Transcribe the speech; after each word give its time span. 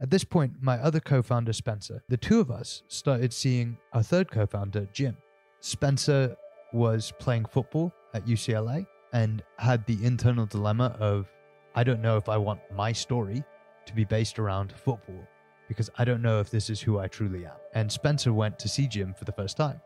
At 0.00 0.10
this 0.10 0.24
point, 0.24 0.52
my 0.60 0.78
other 0.78 1.00
co 1.00 1.22
founder, 1.22 1.52
Spencer, 1.52 2.02
the 2.08 2.16
two 2.18 2.38
of 2.40 2.50
us 2.50 2.82
started 2.88 3.32
seeing 3.32 3.78
our 3.92 4.02
third 4.02 4.30
co 4.30 4.44
founder, 4.46 4.86
Jim. 4.92 5.16
Spencer 5.60 6.36
was 6.72 7.12
playing 7.18 7.46
football 7.46 7.92
at 8.12 8.26
UCLA 8.26 8.86
and 9.12 9.42
had 9.58 9.86
the 9.86 9.98
internal 10.04 10.44
dilemma 10.46 10.94
of 11.00 11.32
I 11.74 11.82
don't 11.82 12.02
know 12.02 12.16
if 12.16 12.28
I 12.28 12.36
want 12.36 12.60
my 12.74 12.92
story 12.92 13.42
to 13.86 13.94
be 13.94 14.04
based 14.04 14.38
around 14.38 14.72
football 14.72 15.26
because 15.68 15.88
I 15.98 16.04
don't 16.04 16.22
know 16.22 16.40
if 16.40 16.50
this 16.50 16.68
is 16.68 16.80
who 16.80 16.98
I 16.98 17.06
truly 17.08 17.46
am. 17.46 17.56
And 17.74 17.90
Spencer 17.90 18.32
went 18.32 18.58
to 18.60 18.68
see 18.68 18.86
Jim 18.86 19.14
for 19.14 19.24
the 19.24 19.32
first 19.32 19.56
time. 19.56 19.80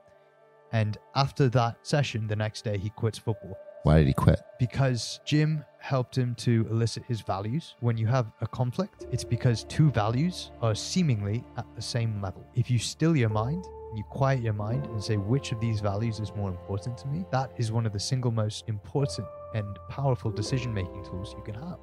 And 0.73 0.99
after 1.15 1.49
that 1.51 1.79
session, 1.83 2.27
the 2.27 2.37
next 2.37 2.63
day, 2.65 2.79
he 2.79 2.91
quits 2.91 3.19
football 3.19 3.57
Why 3.85 3.99
did 3.99 4.09
he 4.09 4.13
quit? 4.13 4.41
because 4.59 5.21
Jim 5.25 5.65
helped 5.81 6.17
him 6.17 6.35
to 6.37 6.67
elicit 6.71 7.03
his 7.09 7.21
values. 7.21 7.75
When 7.81 7.97
you 7.97 8.07
have 8.07 8.27
a 8.41 8.47
conflict, 8.47 9.07
it's 9.11 9.25
because 9.25 9.65
two 9.65 9.91
values 9.91 10.51
are 10.63 10.75
seemingly 10.75 11.45
at 11.57 11.67
the 11.75 11.83
same 11.83 12.21
level. 12.23 12.47
If 12.55 12.71
you 12.71 12.79
still 12.79 13.17
your 13.17 13.29
mind, 13.29 13.65
you 13.95 14.05
quiet 14.05 14.41
your 14.41 14.53
mind 14.53 14.87
and 14.87 15.03
say 15.03 15.17
which 15.17 15.53
of 15.53 15.61
these 15.61 15.81
values 15.81 16.21
is 16.21 16.33
more 16.37 16.49
important 16.49 16.97
to 16.99 17.09
me, 17.09 17.25
that 17.33 17.51
is 17.57 17.73
one 17.73 17.87
of 17.87 17.93
the 17.93 17.99
single 17.99 18.31
most 18.31 18.69
important 18.69 19.27
and 19.55 19.67
powerful 19.89 20.31
decision 20.31 20.73
making 20.73 21.05
tools 21.05 21.35
you 21.37 21.43
can 21.43 21.55
have. 21.55 21.79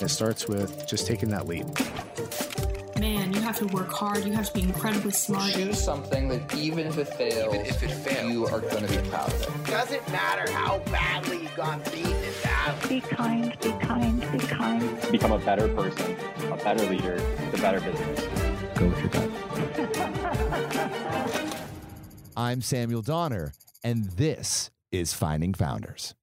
It 0.00 0.08
starts 0.08 0.46
with 0.46 0.86
just 0.86 1.06
taking 1.06 1.30
that 1.30 1.46
leap. 1.46 1.66
Man, 2.98 3.25
you 3.25 3.25
have 3.46 3.58
to 3.58 3.66
work 3.68 3.92
hard. 3.92 4.24
You 4.24 4.32
have 4.32 4.48
to 4.48 4.54
be 4.54 4.62
incredibly 4.62 5.12
smart. 5.12 5.52
Choose 5.52 5.80
something 5.82 6.26
that 6.28 6.52
even 6.56 6.84
if 6.84 6.98
it 6.98 7.06
fails, 7.06 7.54
Even 7.54 7.64
if 7.66 7.80
it 7.80 7.92
fails. 7.92 8.32
you 8.32 8.44
are 8.46 8.60
going 8.60 8.84
to 8.84 8.88
be 9.02 9.08
proud 9.08 9.32
of 9.32 9.40
it. 9.42 9.70
Doesn't 9.70 10.08
matter 10.10 10.50
how 10.50 10.80
badly 10.90 11.42
you 11.42 11.48
got 11.56 11.84
beaten 11.92 12.10
in 12.10 12.32
battle. 12.42 12.88
Be 12.88 13.00
kind, 13.00 13.56
be 13.60 13.70
kind, 13.72 14.32
be 14.32 14.38
kind. 14.38 15.10
become 15.12 15.30
a 15.30 15.38
better 15.38 15.68
person, 15.68 16.16
a 16.50 16.56
better 16.56 16.84
leader, 16.86 17.18
the 17.52 17.58
better 17.58 17.80
business. 17.80 18.26
Go 18.74 18.88
with 18.88 18.98
your 18.98 19.10
gut. 19.10 19.30
I'm 22.36 22.62
Samuel 22.62 23.02
Donner, 23.02 23.52
and 23.84 24.06
this 24.06 24.70
is 24.90 25.12
Finding 25.14 25.54
Founders. 25.54 26.16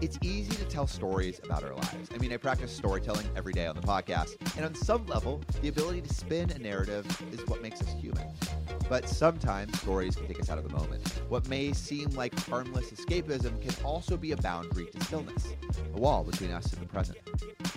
It's 0.00 0.18
easy 0.22 0.50
to 0.56 0.64
tell 0.64 0.86
stories 0.86 1.40
about 1.44 1.62
our 1.62 1.74
lives. 1.74 2.08
I 2.14 2.18
mean, 2.18 2.32
I 2.32 2.36
practice 2.36 2.74
storytelling 2.74 3.26
every 3.36 3.52
day 3.52 3.66
on 3.66 3.76
the 3.76 3.82
podcast, 3.82 4.36
and 4.56 4.64
on 4.64 4.74
some 4.74 5.06
level, 5.06 5.40
the 5.60 5.68
ability 5.68 6.00
to 6.02 6.12
spin 6.12 6.50
a 6.50 6.58
narrative 6.58 7.06
is 7.32 7.40
what 7.46 7.62
makes 7.62 7.80
us 7.80 7.92
human. 8.00 8.26
But 8.88 9.08
sometimes 9.08 9.78
stories 9.80 10.16
can 10.16 10.26
take 10.26 10.40
us 10.40 10.50
out 10.50 10.58
of 10.58 10.64
the 10.64 10.76
moment. 10.76 11.06
What 11.28 11.48
may 11.48 11.72
seem 11.72 12.10
like 12.10 12.36
harmless 12.48 12.90
escapism 12.90 13.60
can 13.60 13.84
also 13.84 14.16
be 14.16 14.32
a 14.32 14.36
boundary 14.36 14.86
to 14.86 15.04
stillness, 15.04 15.52
a 15.94 15.98
wall 15.98 16.24
between 16.24 16.50
us 16.50 16.72
and 16.72 16.82
the 16.82 16.86
present. 16.86 17.18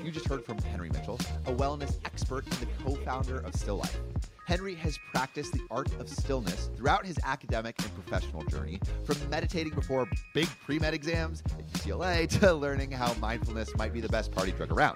You 0.04 0.12
just 0.12 0.28
heard 0.28 0.44
from 0.44 0.58
Henry 0.60 0.90
Mitchell, 0.90 1.20
a 1.46 1.54
wellness 1.54 1.98
expert 2.06 2.46
and 2.46 2.56
the 2.56 2.68
co 2.84 2.96
founder 3.04 3.40
of 3.40 3.56
Still 3.56 3.78
Life. 3.78 4.00
Henry 4.46 4.76
has 4.76 4.98
practiced 5.12 5.54
the 5.54 5.62
art 5.72 5.92
of 6.00 6.08
stillness 6.08 6.70
throughout 6.76 7.06
his 7.06 7.18
academic 7.24 7.76
and 7.82 7.94
professional 7.96 8.44
journey, 8.44 8.80
from 9.04 9.18
meditating 9.30 9.74
before 9.74 10.08
big 10.34 10.48
pre 10.64 10.78
med 10.80 10.94
exams 10.94 11.42
at 11.58 11.68
UCLA 11.74 12.30
to 12.40 12.54
learning 12.54 12.92
how 12.92 13.14
mindfulness 13.16 13.76
might 13.76 13.92
be 13.92 14.02
the 14.02 14.10
best 14.10 14.32
party 14.32 14.52
trick 14.52 14.72
around. 14.72 14.96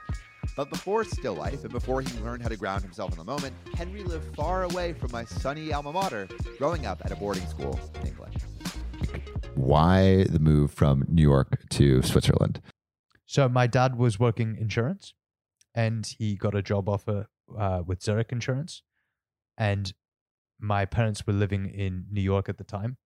But 0.55 0.69
before 0.69 1.03
Still 1.03 1.33
Life 1.33 1.63
and 1.63 1.71
before 1.71 2.01
he 2.01 2.19
learned 2.19 2.43
how 2.43 2.49
to 2.49 2.57
ground 2.57 2.83
himself 2.83 3.11
in 3.11 3.17
the 3.17 3.23
moment, 3.23 3.55
Henry 3.73 4.03
lived 4.03 4.35
far 4.35 4.63
away 4.63 4.93
from 4.93 5.11
my 5.11 5.25
sunny 5.25 5.73
alma 5.73 5.91
mater, 5.91 6.27
growing 6.57 6.85
up 6.85 7.01
at 7.03 7.11
a 7.11 7.15
boarding 7.15 7.45
school 7.47 7.79
in 8.01 8.07
England. 8.07 8.35
Why 9.55 10.25
the 10.25 10.39
move 10.39 10.71
from 10.71 11.05
New 11.07 11.21
York 11.21 11.67
to 11.71 12.01
Switzerland? 12.03 12.61
So 13.25 13.49
my 13.49 13.67
dad 13.67 13.97
was 13.97 14.19
working 14.19 14.57
insurance 14.59 15.13
and 15.75 16.05
he 16.17 16.35
got 16.35 16.55
a 16.55 16.61
job 16.61 16.87
offer 16.87 17.27
uh, 17.57 17.83
with 17.85 18.01
Zurich 18.01 18.31
Insurance. 18.31 18.83
And 19.59 19.93
my 20.59 20.85
parents 20.85 21.27
were 21.27 21.33
living 21.33 21.69
in 21.69 22.05
New 22.09 22.21
York 22.21 22.49
at 22.49 22.57
the 22.57 22.63
time. 22.63 22.97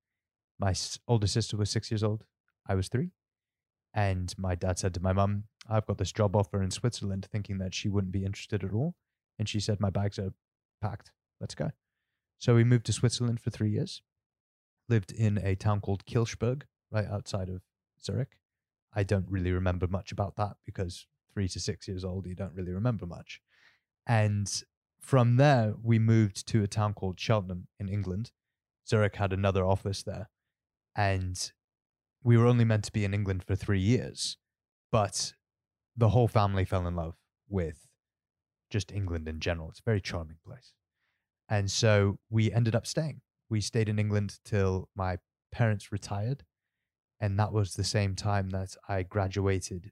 My 0.59 0.73
older 1.07 1.27
sister 1.27 1.57
was 1.57 1.69
six 1.69 1.91
years 1.91 2.03
old. 2.03 2.23
I 2.67 2.75
was 2.75 2.87
three. 2.87 3.11
And 3.93 4.33
my 4.37 4.55
dad 4.55 4.79
said 4.79 4.93
to 4.93 5.01
my 5.01 5.13
mum, 5.13 5.45
I've 5.69 5.85
got 5.85 5.97
this 5.97 6.11
job 6.11 6.35
offer 6.35 6.61
in 6.61 6.71
Switzerland, 6.71 7.27
thinking 7.31 7.57
that 7.57 7.73
she 7.73 7.89
wouldn't 7.89 8.13
be 8.13 8.23
interested 8.23 8.63
at 8.63 8.73
all. 8.73 8.95
And 9.37 9.49
she 9.49 9.59
said, 9.59 9.79
My 9.79 9.89
bags 9.89 10.19
are 10.19 10.33
packed. 10.81 11.11
Let's 11.41 11.55
go. 11.55 11.71
So 12.37 12.55
we 12.55 12.63
moved 12.63 12.85
to 12.87 12.93
Switzerland 12.93 13.39
for 13.39 13.49
three 13.49 13.71
years, 13.71 14.01
lived 14.89 15.11
in 15.11 15.37
a 15.37 15.55
town 15.55 15.81
called 15.81 16.05
Kilchberg, 16.05 16.63
right 16.91 17.07
outside 17.07 17.49
of 17.49 17.61
Zurich. 18.03 18.37
I 18.93 19.03
don't 19.03 19.25
really 19.29 19.51
remember 19.51 19.87
much 19.87 20.11
about 20.11 20.35
that 20.35 20.57
because 20.65 21.07
three 21.33 21.47
to 21.47 21.59
six 21.59 21.87
years 21.87 22.03
old, 22.03 22.27
you 22.27 22.35
don't 22.35 22.53
really 22.53 22.73
remember 22.73 23.05
much. 23.05 23.41
And 24.05 24.51
from 25.03 25.35
there, 25.35 25.73
we 25.81 25.99
moved 25.99 26.47
to 26.47 26.63
a 26.63 26.67
town 26.67 26.93
called 26.93 27.19
Cheltenham 27.19 27.67
in 27.79 27.89
England. 27.89 28.31
Zurich 28.87 29.17
had 29.17 29.33
another 29.33 29.65
office 29.65 30.01
there. 30.03 30.29
And 30.95 31.51
we 32.23 32.37
were 32.37 32.47
only 32.47 32.65
meant 32.65 32.85
to 32.85 32.91
be 32.91 33.05
in 33.05 33.13
England 33.13 33.43
for 33.43 33.55
three 33.55 33.79
years. 33.79 34.37
But 34.91 35.33
the 35.95 36.09
whole 36.09 36.27
family 36.27 36.65
fell 36.65 36.87
in 36.87 36.95
love 36.95 37.15
with 37.49 37.87
just 38.69 38.91
England 38.91 39.27
in 39.27 39.39
general. 39.39 39.69
It's 39.69 39.79
a 39.79 39.83
very 39.85 40.01
charming 40.01 40.37
place. 40.45 40.73
And 41.49 41.69
so 41.69 42.17
we 42.29 42.51
ended 42.51 42.75
up 42.75 42.87
staying. 42.87 43.21
We 43.49 43.61
stayed 43.61 43.89
in 43.89 43.99
England 43.99 44.39
till 44.45 44.89
my 44.95 45.17
parents 45.51 45.91
retired. 45.91 46.43
And 47.19 47.37
that 47.39 47.53
was 47.53 47.73
the 47.73 47.83
same 47.83 48.15
time 48.15 48.49
that 48.51 48.75
I 48.87 49.03
graduated 49.03 49.91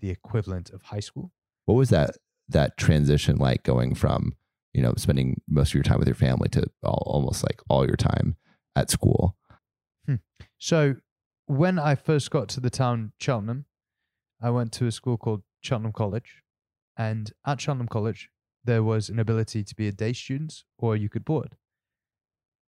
the 0.00 0.10
equivalent 0.10 0.70
of 0.70 0.82
high 0.82 1.00
school. 1.00 1.32
What 1.64 1.74
was 1.74 1.90
that 1.90 2.16
that 2.48 2.76
transition 2.76 3.36
like 3.36 3.62
going 3.62 3.94
from, 3.94 4.34
you 4.72 4.82
know, 4.82 4.94
spending 4.96 5.40
most 5.48 5.70
of 5.70 5.74
your 5.74 5.82
time 5.82 5.98
with 5.98 6.08
your 6.08 6.14
family 6.14 6.48
to 6.50 6.64
all, 6.82 7.02
almost 7.06 7.42
like 7.42 7.60
all 7.68 7.86
your 7.86 7.96
time 7.96 8.36
at 8.76 8.90
school? 8.90 9.36
So 10.58 10.96
when 11.46 11.78
I 11.78 11.94
first 11.94 12.30
got 12.30 12.48
to 12.50 12.60
the 12.60 12.70
town 12.70 13.12
Cheltenham, 13.18 13.64
I 14.42 14.50
went 14.50 14.72
to 14.72 14.86
a 14.86 14.92
school 14.92 15.16
called 15.16 15.42
Cheltenham 15.62 15.92
College. 15.92 16.42
And 16.96 17.32
at 17.46 17.60
Cheltenham 17.60 17.88
College, 17.88 18.28
there 18.62 18.82
was 18.82 19.08
an 19.08 19.18
ability 19.18 19.64
to 19.64 19.74
be 19.74 19.88
a 19.88 19.92
day 19.92 20.12
student 20.12 20.62
or 20.78 20.96
you 20.96 21.08
could 21.08 21.24
board. 21.24 21.56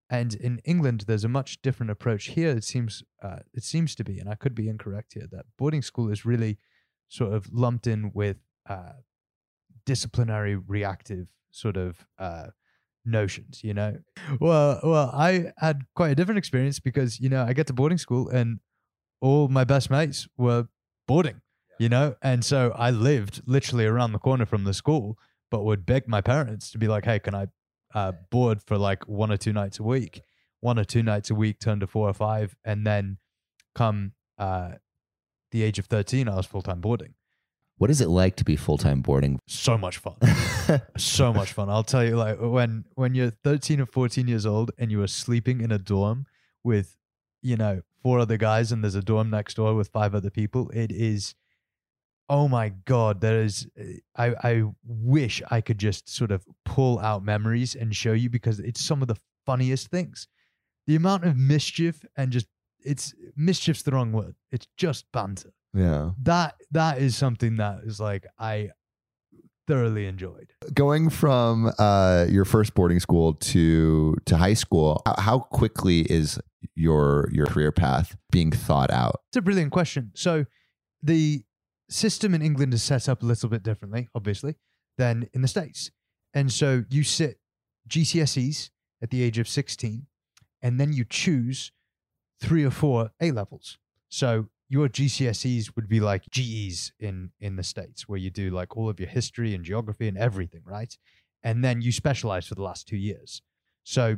And 0.09 0.35
in 0.35 0.61
England, 0.65 1.05
there's 1.07 1.25
a 1.25 1.29
much 1.29 1.63
different 1.63 1.91
approach. 1.91 2.27
Here, 2.29 2.51
it 2.51 2.65
seems 2.65 3.03
uh, 3.23 3.41
it 3.55 3.63
seems 3.63 3.95
to 3.95 4.05
be, 4.05 4.19
and 4.19 4.29
I 4.29 4.35
could 4.35 4.55
be 4.55 4.69
incorrect 4.69 5.15
here, 5.15 5.27
that 5.31 5.47
boarding 5.59 5.83
school 5.83 6.11
is 6.11 6.25
really 6.25 6.59
sort 7.09 7.33
of 7.33 7.51
lumped 7.53 7.87
in 7.87 8.11
with 8.15 8.39
uh, 8.69 8.93
disciplinary, 9.87 10.57
reactive 10.57 11.29
sort 11.53 11.77
of 11.77 12.05
uh, 12.19 12.49
notions. 13.05 13.63
You 13.63 13.75
know, 13.75 13.99
well, 14.41 14.81
well, 14.83 15.11
I 15.15 15.53
had 15.59 15.83
quite 15.95 16.11
a 16.11 16.15
different 16.15 16.39
experience 16.39 16.81
because 16.81 17.21
you 17.21 17.29
know 17.29 17.45
I 17.45 17.53
get 17.53 17.69
to 17.69 17.73
boarding 17.73 17.99
school 17.99 18.29
and 18.29 18.59
all 19.21 19.49
my 19.49 19.65
best 19.65 19.91
mates 19.91 20.27
were 20.37 20.67
boarding. 21.07 21.41
You 21.79 21.89
know, 21.89 22.15
and 22.23 22.45
so 22.45 22.73
I 22.77 22.91
lived 22.91 23.43
literally 23.47 23.87
around 23.87 24.13
the 24.13 24.19
corner 24.19 24.47
from 24.47 24.65
the 24.65 24.75
school, 24.75 25.19
but 25.51 25.65
would 25.65 25.85
beg 25.87 26.07
my 26.07 26.21
parents 26.21 26.71
to 26.73 26.79
be 26.79 26.87
like, 26.87 27.05
"Hey, 27.05 27.19
can 27.19 27.35
I 27.35 27.47
uh, 27.95 28.13
board 28.31 28.63
for 28.63 28.79
like 28.79 29.09
one 29.09 29.33
or 29.33 29.37
two 29.37 29.53
nights 29.53 29.79
a 29.79 29.83
week?" 29.83 30.23
One 30.61 30.79
or 30.79 30.85
two 30.85 31.03
nights 31.03 31.29
a 31.31 31.35
week 31.35 31.59
turned 31.59 31.81
to 31.81 31.89
four 31.89 32.09
or 32.09 32.15
five, 32.15 32.55
and 32.65 32.87
then 32.87 33.19
come 33.75 34.13
uh, 34.39 34.73
the 35.51 35.65
age 35.65 35.81
of 35.81 35.87
thirteen, 35.87 36.29
I 36.29 36.37
was 36.37 36.47
full 36.47 36.63
time 36.63 36.81
boarding. 36.81 37.15
What 37.79 37.91
is 37.91 38.01
it 38.01 38.09
like 38.09 38.37
to 38.37 38.45
be 38.45 38.55
full 38.55 38.79
time 38.79 39.01
boarding? 39.01 39.41
So 39.49 39.77
much 39.77 39.99
fun. 39.99 40.15
so 40.97 41.33
much 41.33 41.53
fun. 41.53 41.69
I'll 41.71 41.83
tell 41.85 42.05
you, 42.05 42.17
like 42.17 42.39
when 42.41 42.85
when 42.95 43.15
you're 43.15 43.31
13 43.31 43.81
or 43.81 43.87
14 43.87 44.29
years 44.29 44.47
old 44.47 44.71
and 44.79 44.91
you 44.91 45.03
are 45.03 45.07
sleeping 45.09 45.61
in 45.61 45.71
a 45.73 45.79
dorm 45.79 46.27
with, 46.65 46.97
you 47.43 47.57
know, 47.57 47.83
four 48.03 48.19
other 48.19 48.37
guys 48.37 48.73
and 48.73 48.83
there's 48.83 48.95
a 48.95 49.03
dorm 49.03 49.31
next 49.31 49.55
door 49.55 49.75
with 49.75 49.89
five 49.89 50.15
other 50.15 50.31
people, 50.31 50.71
it 50.71 50.91
is, 50.93 51.35
oh 52.29 52.49
my 52.49 52.71
god, 52.85 53.21
there 53.21 53.43
is. 53.43 53.67
I 54.17 54.35
I 54.43 54.63
wish 54.85 55.43
I 55.51 55.61
could 55.61 55.79
just 55.79 56.09
sort 56.09 56.31
of 56.31 56.45
pull 56.65 56.99
out 57.01 57.25
memories 57.25 57.75
and 57.75 57.95
show 57.95 58.13
you 58.13 58.31
because 58.31 58.61
it's 58.61 58.81
some 58.81 59.03
of 59.03 59.09
the 59.09 59.17
funniest 59.47 59.89
things. 59.89 60.29
The 60.87 60.97
amount 60.97 61.25
of 61.25 61.37
mischief 61.37 62.05
and 62.17 62.33
just 62.33 62.47
it's 62.85 63.15
mischief's 63.37 63.83
the 63.83 63.93
wrong 63.93 64.13
word. 64.13 64.35
It's 64.51 64.67
just 64.77 65.07
banter 65.13 65.53
Yeah. 65.73 66.11
that 66.23 66.57
that 66.73 66.99
is 66.99 67.17
something 67.17 67.57
that 67.57 67.81
is 67.85 68.01
like 68.01 68.27
I 68.39 68.71
thoroughly 69.67 70.07
enjoyed. 70.07 70.53
Going 70.75 71.11
from 71.11 71.73
uh, 71.79 72.27
your 72.29 72.45
first 72.45 72.75
boarding 72.75 73.01
school 73.01 73.35
to 73.35 74.17
to 74.27 74.37
high 74.37 74.55
school, 74.55 75.03
how- 75.19 75.41
quickly 75.41 76.01
is 76.03 76.39
your 76.75 77.29
your 77.33 77.47
career 77.47 77.73
path 77.73 78.17
being 78.31 78.51
thought 78.51 78.91
out? 78.91 79.21
It's 79.31 79.37
a 79.37 79.43
brilliant 79.43 79.73
question. 79.73 80.13
So 80.15 80.45
the 81.03 81.45
system 81.91 82.35
in 82.35 82.43
England 82.43 82.73
is 82.75 82.83
set 82.83 83.09
up 83.09 83.23
a 83.23 83.27
little 83.27 83.49
bit 83.49 83.63
differently, 83.63 84.09
obviously, 84.15 84.57
than 84.99 85.29
in 85.33 85.43
the 85.43 85.49
States. 85.49 85.91
And 86.35 86.51
so 86.51 86.85
you 86.89 87.03
sit 87.05 87.39
GCSEs 87.89 88.71
at 89.03 89.11
the 89.11 89.23
age 89.23 89.39
of 89.39 89.49
16, 89.49 90.07
and 90.63 90.81
then 90.81 90.93
you 90.93 91.05
choose 91.05 91.73
three 92.41 92.65
or 92.65 92.71
four 92.71 93.11
A 93.21 93.31
levels. 93.33 93.79
So 94.09 94.49
your 94.73 94.89
GCSEs 94.89 95.77
would 95.77 95.87
be 95.87 96.01
like 96.01 96.25
GEs 96.31 96.93
in 96.99 97.31
in 97.39 97.57
the 97.57 97.63
states, 97.63 98.09
where 98.09 98.19
you 98.19 98.31
do 98.31 98.49
like 98.49 98.75
all 98.75 98.89
of 98.89 98.99
your 98.99 99.11
history 99.11 99.55
and 99.55 99.67
geography 99.67 100.09
and 100.09 100.17
everything, 100.17 100.63
right? 100.65 100.97
And 101.43 101.63
then 101.63 101.83
you 101.83 101.93
specialize 101.93 102.47
for 102.47 102.55
the 102.55 102.63
last 102.63 102.89
two 102.89 102.97
years. 102.97 103.43
So 103.85 104.17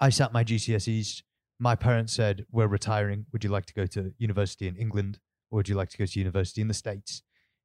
I 0.00 0.10
sat 0.10 0.32
my 0.32 0.42
GCSEs. 0.42 1.22
My 1.60 1.76
parents 1.76 2.12
said, 2.12 2.44
"We're 2.50 2.66
retiring. 2.66 3.26
Would 3.30 3.44
you 3.44 3.50
like 3.50 3.66
to 3.66 3.74
go 3.80 3.86
to 3.86 4.12
university 4.18 4.66
in 4.66 4.74
England, 4.74 5.20
or 5.48 5.58
would 5.58 5.68
you 5.68 5.76
like 5.76 5.90
to 5.90 5.98
go 5.98 6.06
to 6.06 6.18
university 6.18 6.60
in 6.60 6.66
the 6.66 6.74
states?" 6.74 7.22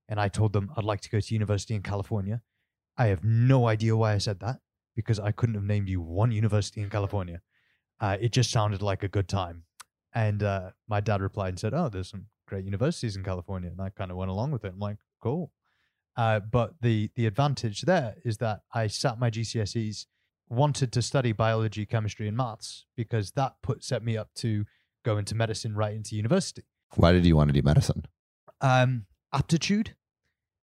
And 0.07 0.19
I 0.19 0.27
told 0.27 0.53
them 0.53 0.69
I'd 0.77 0.83
like 0.83 1.01
to 1.01 1.09
go 1.09 1.19
to 1.19 1.33
university 1.33 1.73
in 1.73 1.81
California. 1.81 2.43
I 2.95 3.07
have 3.07 3.23
no 3.23 3.67
idea 3.67 3.97
why 3.97 4.13
I 4.13 4.19
said 4.19 4.39
that 4.41 4.57
because 4.95 5.19
I 5.19 5.31
couldn't 5.31 5.55
have 5.55 5.71
named 5.73 5.89
you 5.89 5.99
one 5.99 6.31
university 6.31 6.81
in 6.81 6.91
California. 6.91 7.41
Uh, 7.99 8.17
it 8.21 8.31
just 8.31 8.51
sounded 8.51 8.83
like 8.83 9.01
a 9.01 9.07
good 9.07 9.27
time. 9.27 9.63
And 10.13 10.43
uh, 10.43 10.71
my 10.87 10.99
dad 10.99 11.21
replied 11.21 11.49
and 11.49 11.59
said, 11.59 11.73
"Oh, 11.73 11.89
there's 11.89 12.09
some 12.09 12.27
great 12.47 12.65
universities 12.65 13.15
in 13.15 13.23
California," 13.23 13.69
and 13.69 13.81
I 13.81 13.89
kind 13.89 14.11
of 14.11 14.17
went 14.17 14.31
along 14.31 14.51
with 14.51 14.63
it. 14.63 14.73
I'm 14.73 14.79
like, 14.79 14.97
"Cool." 15.21 15.51
Uh, 16.15 16.39
but 16.39 16.75
the 16.81 17.09
the 17.15 17.25
advantage 17.25 17.81
there 17.81 18.15
is 18.23 18.37
that 18.37 18.61
I 18.73 18.87
sat 18.87 19.19
my 19.19 19.31
GCSEs, 19.31 20.05
wanted 20.49 20.91
to 20.93 21.01
study 21.01 21.31
biology, 21.31 21.85
chemistry, 21.85 22.27
and 22.27 22.37
maths 22.37 22.85
because 22.95 23.31
that 23.31 23.55
put 23.63 23.83
set 23.83 24.03
me 24.03 24.15
up 24.17 24.29
to 24.35 24.65
go 25.03 25.17
into 25.17 25.35
medicine 25.35 25.75
right 25.75 25.93
into 25.93 26.15
university. 26.15 26.63
Why 26.95 27.11
did 27.11 27.25
you 27.25 27.35
want 27.35 27.49
to 27.49 27.53
do 27.53 27.61
medicine? 27.63 28.05
Um, 28.61 29.07
aptitude, 29.33 29.95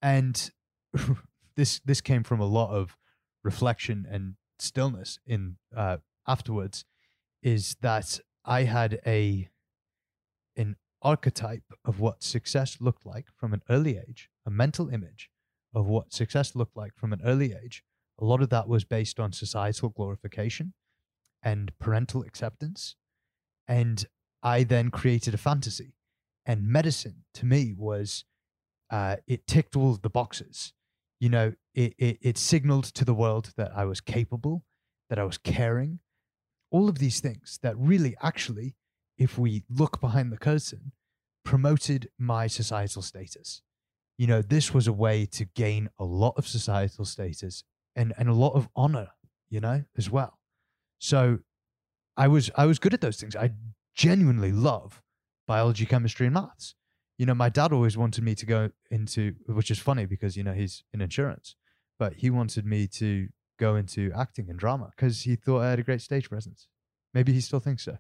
and 0.03 0.51
this 1.57 1.81
this 1.85 2.01
came 2.01 2.25
from 2.25 2.41
a 2.41 2.47
lot 2.47 2.71
of 2.71 2.97
reflection 3.45 4.07
and 4.11 4.35
stillness 4.59 5.19
in 5.27 5.57
uh, 5.77 5.99
afterwards. 6.27 6.85
Is 7.43 7.77
that 7.81 8.19
I 8.47 8.63
had 8.63 9.01
a 9.05 9.49
an 10.57 10.77
archetype 11.03 11.65
of 11.85 12.01
what 12.01 12.23
success 12.23 12.79
looked 12.81 13.05
like 13.05 13.27
from 13.37 13.53
an 13.53 13.63
early 13.69 13.99
age, 13.99 14.31
a 14.47 14.51
mental 14.51 14.89
image 14.89 15.29
of 15.75 15.87
what 15.87 16.13
success 16.13 16.55
looked 16.55 16.77
like 16.77 16.95
from 16.95 17.13
an 17.13 17.21
early 17.25 17.53
age. 17.53 17.83
A 18.19 18.25
lot 18.25 18.41
of 18.41 18.49
that 18.49 18.69
was 18.69 18.85
based 18.85 19.21
on 19.21 19.33
societal 19.33 19.91
glorification 19.91 20.73
and 21.43 21.77
parental 21.79 22.23
acceptance. 22.23 22.97
And 23.69 24.07
I 24.43 24.63
then 24.63 24.91
created 24.91 25.35
a 25.35 25.39
fantasy. 25.39 25.93
And 26.47 26.67
medicine 26.67 27.25
to 27.35 27.45
me 27.45 27.75
was, 27.77 28.25
uh, 28.91 29.17
it 29.27 29.47
ticked 29.47 29.77
all 29.77 29.99
the 30.01 30.09
boxes. 30.09 30.73
You 31.21 31.29
know, 31.29 31.53
it, 31.75 31.95
it, 31.99 32.19
it 32.23 32.39
signaled 32.39 32.85
to 32.85 33.05
the 33.05 33.15
world 33.15 33.53
that 33.57 33.73
I 33.77 33.85
was 33.85 34.01
capable, 34.01 34.65
that 35.11 35.19
I 35.19 35.25
was 35.25 35.37
caring, 35.37 35.99
all 36.71 36.89
of 36.89 36.99
these 36.99 37.21
things 37.21 37.59
that 37.63 37.77
really 37.77 38.17
actually, 38.23 38.75
if 39.19 39.39
we 39.39 39.65
look 39.69 40.01
behind 40.01 40.33
the 40.33 40.39
curtain, 40.39 40.93
promoted 41.45 42.09
my 42.19 42.47
societal 42.47 43.03
status. 43.03 43.63
You 44.19 44.27
know, 44.27 44.43
this 44.43 44.75
was 44.75 44.87
a 44.87 44.93
way 44.93 45.27
to 45.27 45.45
gain 45.45 45.91
a 45.99 46.05
lot 46.05 46.35
of 46.37 46.47
societal 46.47 47.05
status 47.05 47.65
and, 47.95 48.13
and 48.19 48.29
a 48.29 48.35
lot 48.35 48.55
of 48.55 48.69
honor, 48.75 49.09
you 49.49 49.61
know, 49.61 49.85
as 49.97 50.11
well. 50.11 50.39
So 50.99 51.39
I 52.17 52.29
was 52.29 52.51
I 52.57 52.67
was 52.67 52.79
good 52.79 52.95
at 52.95 53.01
those 53.01 53.19
things. 53.19 53.37
I 53.37 53.51
genuinely 53.95 54.53
love 54.53 55.03
biology, 55.47 55.87
chemistry, 55.87 56.27
and 56.27 56.35
maths. 56.35 56.75
You 57.19 57.27
know, 57.27 57.35
my 57.35 57.49
dad 57.49 57.73
always 57.73 57.97
wanted 57.97 58.25
me 58.25 58.35
to 58.35 58.47
go 58.47 58.71
into 58.91 59.35
which 59.47 59.71
is 59.71 59.79
funny 59.79 60.07
because, 60.07 60.37
you 60.37 60.43
know, 60.43 60.53
he's 60.53 60.83
in 60.93 61.01
insurance, 61.01 61.55
but 61.99 62.15
he 62.15 62.31
wanted 62.31 62.67
me 62.67 62.87
to 62.89 63.29
go 63.59 63.77
into 63.77 64.13
acting 64.17 64.49
and 64.51 64.59
drama 64.59 64.91
because 64.97 65.23
he 65.23 65.37
thought 65.37 65.63
I 65.63 65.71
had 65.71 65.79
a 65.79 65.85
great 65.85 66.03
stage 66.03 66.29
presence. 66.29 66.69
Maybe 67.15 67.33
he 67.33 67.41
still 67.41 67.61
thinks 67.61 67.85
so. 67.85 67.99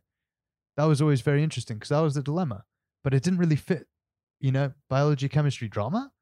That 0.76 0.84
was 0.84 1.00
always 1.00 1.22
very 1.22 1.42
interesting 1.42 1.76
because 1.76 1.88
that 1.88 2.00
was 2.00 2.14
the 2.14 2.22
dilemma, 2.22 2.64
but 3.02 3.14
it 3.14 3.22
didn't 3.22 3.38
really 3.38 3.56
fit, 3.56 3.86
you 4.40 4.52
know, 4.52 4.72
biology, 4.88 5.28
chemistry, 5.28 5.68
drama. 5.68 6.12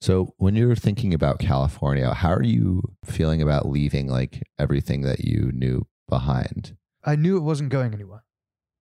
So, 0.00 0.34
when 0.38 0.54
you're 0.54 0.76
thinking 0.76 1.12
about 1.12 1.40
California, 1.40 2.14
how 2.14 2.32
are 2.32 2.42
you 2.42 2.82
feeling 3.04 3.42
about 3.42 3.68
leaving 3.68 4.08
like 4.08 4.42
everything 4.58 5.02
that 5.02 5.20
you 5.20 5.50
knew 5.52 5.86
behind? 6.08 6.76
I 7.04 7.16
knew 7.16 7.36
it 7.36 7.42
wasn't 7.42 7.70
going 7.70 7.94
anywhere. 7.94 8.24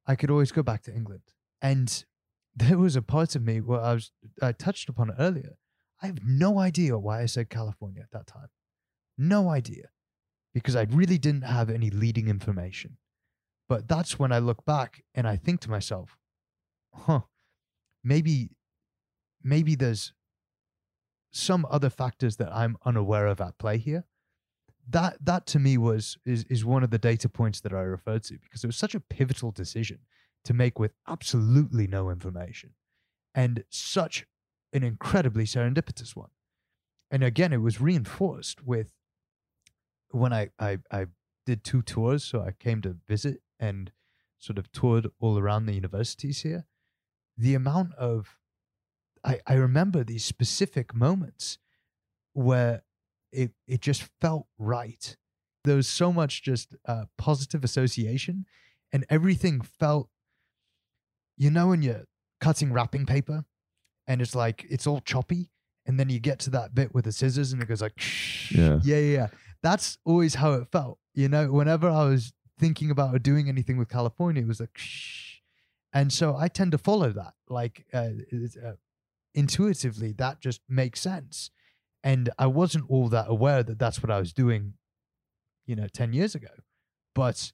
I 0.05 0.15
could 0.15 0.29
always 0.29 0.51
go 0.51 0.63
back 0.63 0.83
to 0.83 0.93
England. 0.93 1.23
And 1.61 2.03
there 2.55 2.77
was 2.77 2.95
a 2.95 3.01
part 3.01 3.35
of 3.35 3.43
me 3.43 3.61
where 3.61 3.81
I 3.81 3.93
was, 3.93 4.11
I 4.41 4.51
touched 4.51 4.89
upon 4.89 5.09
it 5.09 5.15
earlier. 5.19 5.57
I 6.01 6.07
have 6.07 6.19
no 6.23 6.59
idea 6.59 6.97
why 6.97 7.21
I 7.21 7.25
said 7.25 7.49
California 7.49 8.01
at 8.01 8.11
that 8.11 8.27
time. 8.27 8.49
No 9.17 9.49
idea. 9.49 9.89
Because 10.53 10.75
I 10.75 10.83
really 10.83 11.17
didn't 11.17 11.43
have 11.43 11.69
any 11.69 11.89
leading 11.89 12.27
information. 12.27 12.97
But 13.69 13.87
that's 13.87 14.17
when 14.17 14.31
I 14.31 14.39
look 14.39 14.65
back 14.65 15.03
and 15.13 15.27
I 15.27 15.35
think 15.35 15.59
to 15.61 15.69
myself, 15.69 16.17
huh, 16.93 17.21
maybe, 18.03 18.51
maybe 19.43 19.75
there's 19.75 20.13
some 21.31 21.67
other 21.69 21.89
factors 21.89 22.37
that 22.37 22.53
I'm 22.55 22.77
unaware 22.85 23.27
of 23.27 23.41
at 23.41 23.57
play 23.57 23.77
here. 23.77 24.05
That 24.89 25.17
that 25.25 25.45
to 25.47 25.59
me 25.59 25.77
was 25.77 26.17
is 26.25 26.45
is 26.45 26.63
one 26.63 26.81
of 26.81 26.91
the 26.91 26.97
data 26.97 27.27
points 27.27 27.59
that 27.61 27.73
I 27.73 27.81
referred 27.81 28.23
to 28.23 28.37
because 28.41 28.63
it 28.63 28.67
was 28.67 28.77
such 28.77 28.95
a 28.95 29.01
pivotal 29.01 29.51
decision 29.51 29.99
to 30.45 30.53
make 30.53 30.79
with 30.79 30.93
absolutely 31.09 31.87
no 31.87 32.09
information 32.09 32.71
and 33.35 33.65
such 33.69 34.25
an 34.71 34.83
incredibly 34.83 35.43
serendipitous 35.43 36.15
one. 36.15 36.29
And 37.11 37.21
again, 37.21 37.51
it 37.51 37.61
was 37.61 37.81
reinforced 37.81 38.63
with 38.63 38.87
when 40.11 40.33
I, 40.33 40.49
I, 40.59 40.79
I 40.91 41.05
did 41.45 41.63
two 41.63 41.81
tours. 41.81 42.23
So 42.23 42.41
I 42.41 42.51
came 42.51 42.81
to 42.81 42.95
visit 43.07 43.41
and 43.59 43.91
sort 44.39 44.57
of 44.57 44.71
toured 44.71 45.07
all 45.19 45.37
around 45.39 45.65
the 45.65 45.73
universities 45.73 46.41
here. 46.41 46.65
The 47.37 47.55
amount 47.55 47.93
of, 47.95 48.37
I, 49.23 49.39
I 49.47 49.53
remember 49.55 50.03
these 50.03 50.25
specific 50.25 50.93
moments 50.93 51.57
where 52.33 52.83
it, 53.31 53.51
it 53.67 53.81
just 53.81 54.07
felt 54.21 54.47
right. 54.57 55.15
There 55.63 55.75
was 55.75 55.87
so 55.87 56.13
much 56.13 56.43
just 56.43 56.75
uh, 56.85 57.05
positive 57.17 57.63
association 57.63 58.45
and 58.93 59.05
everything 59.09 59.61
felt, 59.61 60.09
you 61.35 61.49
know, 61.51 61.67
when 61.67 61.81
you're 61.81 62.05
cutting 62.39 62.71
wrapping 62.71 63.05
paper 63.05 63.43
and 64.07 64.21
it's 64.21 64.35
like, 64.35 64.65
it's 64.69 64.87
all 64.87 65.01
choppy. 65.01 65.51
And 65.85 65.99
then 65.99 66.09
you 66.09 66.19
get 66.19 66.39
to 66.39 66.49
that 66.51 66.75
bit 66.75 66.93
with 66.93 67.05
the 67.05 67.11
scissors 67.11 67.53
and 67.53 67.61
it 67.61 67.67
goes 67.67 67.81
like, 67.81 67.93
Yeah. 68.51 68.79
yeah, 68.83 68.97
yeah, 68.97 68.99
yeah. 68.99 69.27
That's 69.63 69.97
always 70.05 70.35
how 70.35 70.53
it 70.53 70.67
felt. 70.71 70.99
You 71.13 71.29
know, 71.29 71.51
whenever 71.51 71.89
I 71.89 72.05
was 72.05 72.33
thinking 72.59 72.89
about 72.91 73.21
doing 73.23 73.49
anything 73.49 73.77
with 73.77 73.89
California, 73.89 74.41
it 74.43 74.47
was 74.47 74.59
like, 74.59 74.77
Shh. 74.77 75.37
and 75.93 76.11
so 76.13 76.35
I 76.35 76.47
tend 76.47 76.71
to 76.73 76.77
follow 76.77 77.11
that. 77.11 77.33
Like 77.49 77.85
uh, 77.93 78.09
uh, 78.65 78.73
intuitively, 79.33 80.11
that 80.13 80.39
just 80.39 80.61
makes 80.69 80.99
sense. 81.01 81.49
And 82.03 82.29
I 82.37 82.47
wasn't 82.47 82.85
all 82.89 83.09
that 83.09 83.25
aware 83.27 83.63
that 83.63 83.79
that's 83.79 84.01
what 84.01 84.11
I 84.11 84.19
was 84.19 84.33
doing, 84.33 84.73
you 85.65 85.75
know, 85.75 85.87
ten 85.87 86.13
years 86.13 86.35
ago. 86.35 86.49
But 87.15 87.51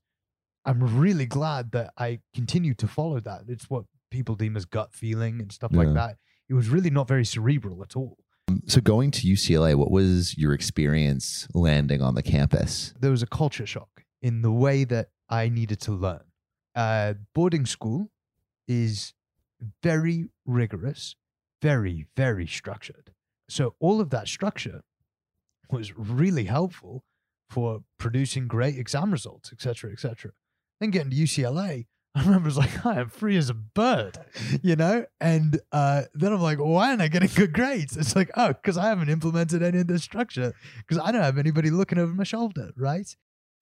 I'm 0.65 0.98
really 1.00 1.25
glad 1.25 1.72
that 1.72 1.93
I 1.98 2.19
continued 2.33 2.77
to 2.79 2.88
follow 2.88 3.19
that. 3.22 3.43
It's 3.48 3.69
what 3.69 3.86
people 4.12 4.36
deem 4.36 4.55
as 4.55 4.65
gut 4.65 4.93
feeling 4.93 5.39
and 5.41 5.51
stuff 5.51 5.72
Yeah. 5.74 5.79
like 5.79 5.93
that. 5.95 6.17
It 6.50 6.53
was 6.53 6.69
really 6.69 6.89
not 6.89 7.07
very 7.07 7.25
cerebral 7.25 7.81
at 7.81 7.95
all. 7.95 8.17
So, 8.67 8.81
going 8.81 9.12
to 9.12 9.27
UCLA, 9.27 9.75
what 9.75 9.91
was 9.91 10.38
your 10.38 10.53
experience 10.53 11.47
landing 11.53 12.01
on 12.01 12.15
the 12.15 12.23
campus? 12.23 12.93
there 13.00 13.12
was 13.12 13.23
a 13.23 13.27
culture 13.27 13.65
shock 13.65 14.03
in 14.21 14.41
the 14.41 14.51
way 14.51 14.83
that 14.83 15.09
I 15.29 15.50
needed 15.50 15.79
to 15.81 15.91
learn. 15.91 16.23
Uh, 16.75 17.15
boarding 17.33 17.65
school 17.65 18.12
is 18.67 19.13
very 19.81 20.29
rigorous, 20.45 21.15
very, 21.62 22.07
very 22.15 22.47
structured. 22.47 23.13
So, 23.50 23.75
all 23.79 24.01
of 24.01 24.09
that 24.12 24.27
structure 24.27 24.81
was 25.69 25.97
really 25.97 26.45
helpful 26.45 27.03
for 27.50 27.81
producing 27.97 28.47
great 28.47 28.77
exam 28.77 29.12
results, 29.12 29.51
et 29.53 29.62
cetera, 29.62 29.91
et 29.91 30.00
cetera. 30.00 30.31
Then 30.79 30.91
getting 30.91 31.12
to 31.12 31.15
UCLA, 31.17 31.85
I 32.15 32.22
remember 32.22 32.48
it 32.48 32.55
was 32.55 32.58
like, 32.58 32.86
I 32.86 33.00
am 33.00 33.10
free 33.10 33.38
as 33.38 33.50
a 33.50 33.55
bird, 33.55 34.20
you 34.62 34.75
know? 34.75 35.05
And 35.20 35.60
uh, 35.72 36.03
then 36.13 36.32
I'm 36.32 36.41
like, 36.41 36.60
why 36.60 36.89
aren't 36.89 37.01
I 37.01 37.08
getting 37.08 37.29
good 37.34 37.53
grades? 37.53 37.98
It's 37.98 38.15
like, 38.15 38.29
oh, 38.36 38.50
because 38.50 38.77
I 38.77 38.88
haven't 38.88 39.10
implemented 39.10 39.63
any 39.63 39.79
of 39.79 39.88
this 39.88 40.03
structure, 40.03 40.53
because 40.77 41.01
I 41.03 41.12
don't 41.12 41.24
have 41.24 41.39
anybody 41.39 41.72
looking 41.72 41.98
over 41.98 42.13
my 42.13 42.24
shoulder, 42.24 42.72
right? 42.77 43.08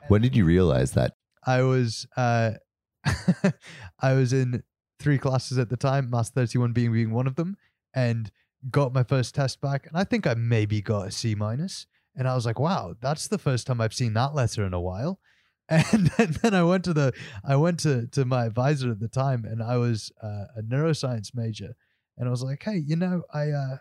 When 0.09 0.21
did 0.21 0.35
you 0.35 0.43
realize 0.43 0.91
that? 0.93 1.13
I 1.45 1.61
was 1.61 2.05
uh, 2.17 2.51
I 3.99 4.13
was 4.13 4.33
in 4.33 4.63
three 4.99 5.17
classes 5.17 5.57
at 5.57 5.69
the 5.69 5.77
time, 5.77 6.09
Maths 6.09 6.29
31 6.29 6.73
being 6.73 6.91
being 6.91 7.11
one 7.11 7.27
of 7.27 7.35
them, 7.35 7.55
and 7.95 8.31
got 8.69 8.93
my 8.93 9.03
first 9.03 9.33
test 9.33 9.61
back, 9.61 9.87
and 9.87 9.97
I 9.97 10.03
think 10.03 10.27
I 10.27 10.33
maybe 10.33 10.81
got 10.81 11.07
a 11.07 11.11
C 11.11 11.35
minus. 11.35 11.87
And 12.13 12.27
I 12.27 12.35
was 12.35 12.45
like, 12.45 12.59
wow, 12.59 12.95
that's 12.99 13.29
the 13.29 13.37
first 13.37 13.65
time 13.67 13.79
I've 13.79 13.93
seen 13.93 14.13
that 14.13 14.35
letter 14.35 14.65
in 14.65 14.73
a 14.73 14.81
while. 14.81 15.19
And 15.93 16.07
then, 16.17 16.35
then 16.41 16.53
I 16.53 16.63
went 16.63 16.83
to 16.85 16.93
the 16.93 17.13
I 17.45 17.55
went 17.55 17.79
to 17.81 18.07
to 18.07 18.25
my 18.25 18.45
advisor 18.45 18.91
at 18.91 18.99
the 18.99 19.07
time, 19.07 19.45
and 19.45 19.63
I 19.63 19.77
was 19.77 20.11
uh, 20.21 20.45
a 20.57 20.61
neuroscience 20.61 21.33
major, 21.33 21.75
and 22.17 22.27
I 22.27 22.31
was 22.31 22.43
like, 22.43 22.63
hey, 22.63 22.83
you 22.85 22.97
know, 22.97 23.23
I 23.33 23.51
uh, 23.51 23.77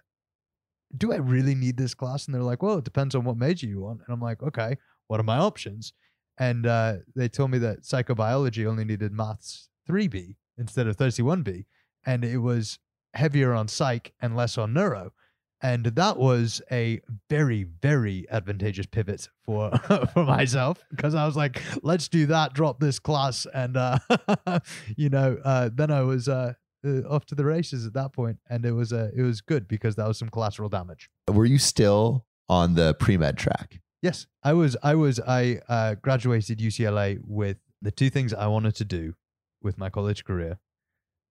do 0.97 1.13
I 1.13 1.17
really 1.17 1.55
need 1.55 1.77
this 1.77 1.95
class? 1.95 2.27
And 2.27 2.35
they're 2.35 2.43
like, 2.43 2.63
well, 2.63 2.79
it 2.79 2.85
depends 2.85 3.15
on 3.15 3.25
what 3.25 3.37
major 3.37 3.67
you 3.67 3.81
want. 3.81 4.01
And 4.07 4.13
I'm 4.13 4.21
like, 4.21 4.43
okay, 4.43 4.77
what 5.09 5.21
are 5.21 5.25
my 5.25 5.39
options? 5.39 5.93
And 6.39 6.67
uh, 6.67 6.97
they 7.15 7.29
told 7.29 7.51
me 7.51 7.59
that 7.59 7.83
psychobiology 7.83 8.67
only 8.67 8.85
needed 8.85 9.13
maths 9.13 9.69
3B 9.89 10.37
instead 10.59 10.87
of 10.87 10.97
31B. 10.97 11.67
and 12.07 12.25
it 12.25 12.39
was 12.39 12.79
heavier 13.15 13.53
on 13.53 13.69
psych 13.69 14.13
and 14.21 14.37
less 14.37 14.57
on 14.57 14.73
neuro. 14.73 15.13
And 15.63 15.85
that 15.85 16.17
was 16.17 16.63
a 16.71 17.01
very, 17.29 17.65
very 17.65 18.27
advantageous 18.31 18.87
pivot 18.87 19.29
for 19.45 19.71
for 20.15 20.25
myself 20.25 20.85
because 20.91 21.15
I 21.15 21.27
was 21.27 21.37
like, 21.37 21.63
let's 21.83 22.09
do 22.09 22.27
that, 22.27 22.55
drop 22.55 22.81
this 22.81 22.99
class, 22.99 23.47
and 23.53 23.77
uh, 23.77 23.99
you 24.97 25.09
know, 25.09 25.39
uh, 25.45 25.71
then 25.73 25.91
I 25.91 26.03
was 26.03 26.29
uh, 26.29 26.55
uh, 26.85 27.01
off 27.09 27.27
to 27.27 27.35
the 27.35 27.45
races 27.45 27.87
at 27.87 27.93
that 27.95 28.13
point, 28.13 28.39
and 28.49 28.65
it 28.65 28.73
was 28.73 28.93
uh, 28.93 29.11
it 29.15 29.23
was 29.23 29.41
good 29.41 29.69
because 29.69 29.97
that 29.97 30.09
was 30.09 30.19
some 30.19 30.31
collateral 30.31 30.69
damage. 30.69 31.11
Were 31.29 31.45
you 31.45 31.59
still 31.59 32.27
on 32.49 32.75
the 32.75 32.95
pre 32.95 33.17
med 33.17 33.37
track? 33.37 33.81
Yes, 34.03 34.27
I 34.43 34.55
was. 34.55 34.77
I 34.83 34.95
was. 34.95 35.21
I 35.21 35.61
uh, 35.69 35.95
graduated 35.97 36.59
UCLA 36.59 37.19
with 37.23 37.59
the 37.83 37.91
two 37.91 38.11
things 38.11 38.33
I 38.33 38.47
wanted 38.47 38.75
to 38.77 38.85
do 38.85 39.15
with 39.63 39.77
my 39.77 39.91
college 39.91 40.25
career 40.25 40.59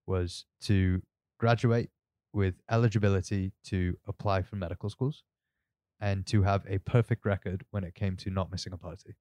was 0.06 0.44
to 0.62 1.02
graduate 1.38 1.90
with 2.32 2.54
eligibility 2.70 3.52
to 3.64 3.96
apply 4.06 4.42
for 4.42 4.56
medical 4.56 4.90
schools 4.90 5.24
and 6.00 6.26
to 6.26 6.42
have 6.42 6.64
a 6.68 6.78
perfect 6.78 7.24
record 7.24 7.64
when 7.70 7.84
it 7.84 7.94
came 7.94 8.16
to 8.16 8.30
not 8.30 8.50
missing 8.50 8.72
a 8.72 8.76
party. 8.76 9.16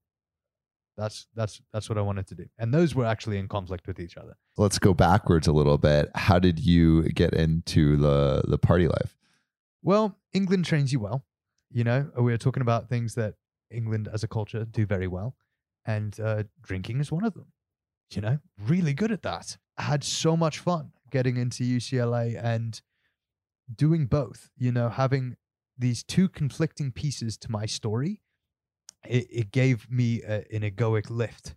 That's 0.98 1.28
that's 1.34 1.62
that's 1.72 1.88
what 1.88 1.98
I 1.98 2.02
wanted 2.02 2.28
to 2.28 2.36
do, 2.36 2.46
and 2.58 2.74
those 2.74 2.94
were 2.94 3.06
actually 3.06 3.38
in 3.38 3.48
conflict 3.48 3.88
with 3.88 4.02
each 4.02 4.18
other. 4.18 4.36
Let's 4.58 4.80
go 4.80 4.94
backwards 4.94 5.48
a 5.48 5.54
little 5.54 5.78
bit. 5.78 6.10
How 6.14 6.40
did 6.40 6.60
you 6.60 7.04
get 7.04 7.34
into 7.34 7.96
the 7.96 8.44
the 8.46 8.58
party 8.58 8.88
life? 8.88 9.16
Well, 9.82 10.18
England 10.34 10.66
trains 10.66 10.92
you 10.92 11.00
well. 11.00 11.24
You 11.72 11.86
know, 11.86 12.12
we 12.20 12.34
are 12.34 12.38
talking 12.38 12.62
about 12.62 12.90
things 12.90 13.16
that 13.16 13.36
England 13.72 14.10
as 14.12 14.26
a 14.26 14.28
culture 14.28 14.66
do 14.66 14.86
very 14.86 15.08
well, 15.08 15.36
and 15.86 16.20
uh, 16.20 16.44
drinking 16.62 17.00
is 17.00 17.14
one 17.14 17.24
of 17.24 17.34
them. 17.34 17.48
You 18.12 18.22
know, 18.22 18.40
really 18.68 18.94
good 18.94 19.12
at 19.12 19.22
that. 19.22 19.58
I 19.78 19.84
had 19.84 20.04
so 20.04 20.36
much 20.36 20.60
fun 20.60 20.92
getting 21.12 21.38
into 21.38 21.64
UCLA 21.64 22.44
and 22.44 22.82
doing 23.74 24.06
both. 24.06 24.50
You 24.58 24.72
know, 24.72 24.90
having 24.90 25.36
these 25.78 26.04
two 26.04 26.28
conflicting 26.28 26.92
pieces 26.92 27.38
to 27.38 27.52
my 27.52 27.66
story. 27.66 28.22
It, 29.08 29.28
it 29.32 29.52
gave 29.52 29.90
me 29.90 30.22
a, 30.24 30.44
an 30.52 30.62
egoic 30.62 31.10
lift 31.10 31.56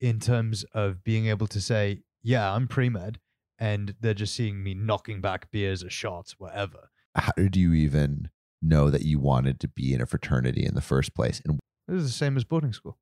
in 0.00 0.18
terms 0.18 0.64
of 0.74 1.04
being 1.04 1.26
able 1.26 1.46
to 1.46 1.60
say, 1.60 2.02
"Yeah, 2.22 2.52
I'm 2.52 2.66
pre 2.66 2.88
med," 2.88 3.20
and 3.58 3.94
they're 4.00 4.14
just 4.14 4.34
seeing 4.34 4.62
me 4.62 4.74
knocking 4.74 5.20
back 5.20 5.50
beers 5.52 5.84
or 5.84 5.90
shots, 5.90 6.34
whatever. 6.38 6.90
How 7.14 7.32
did 7.36 7.56
you 7.56 7.72
even 7.72 8.30
know 8.60 8.90
that 8.90 9.02
you 9.02 9.20
wanted 9.20 9.60
to 9.60 9.68
be 9.68 9.92
in 9.92 10.00
a 10.00 10.06
fraternity 10.06 10.64
in 10.64 10.74
the 10.74 10.80
first 10.80 11.14
place? 11.14 11.40
And 11.44 11.60
It 11.88 11.92
was 11.92 12.04
the 12.04 12.10
same 12.10 12.36
as 12.36 12.44
boarding 12.44 12.72
school. 12.72 12.98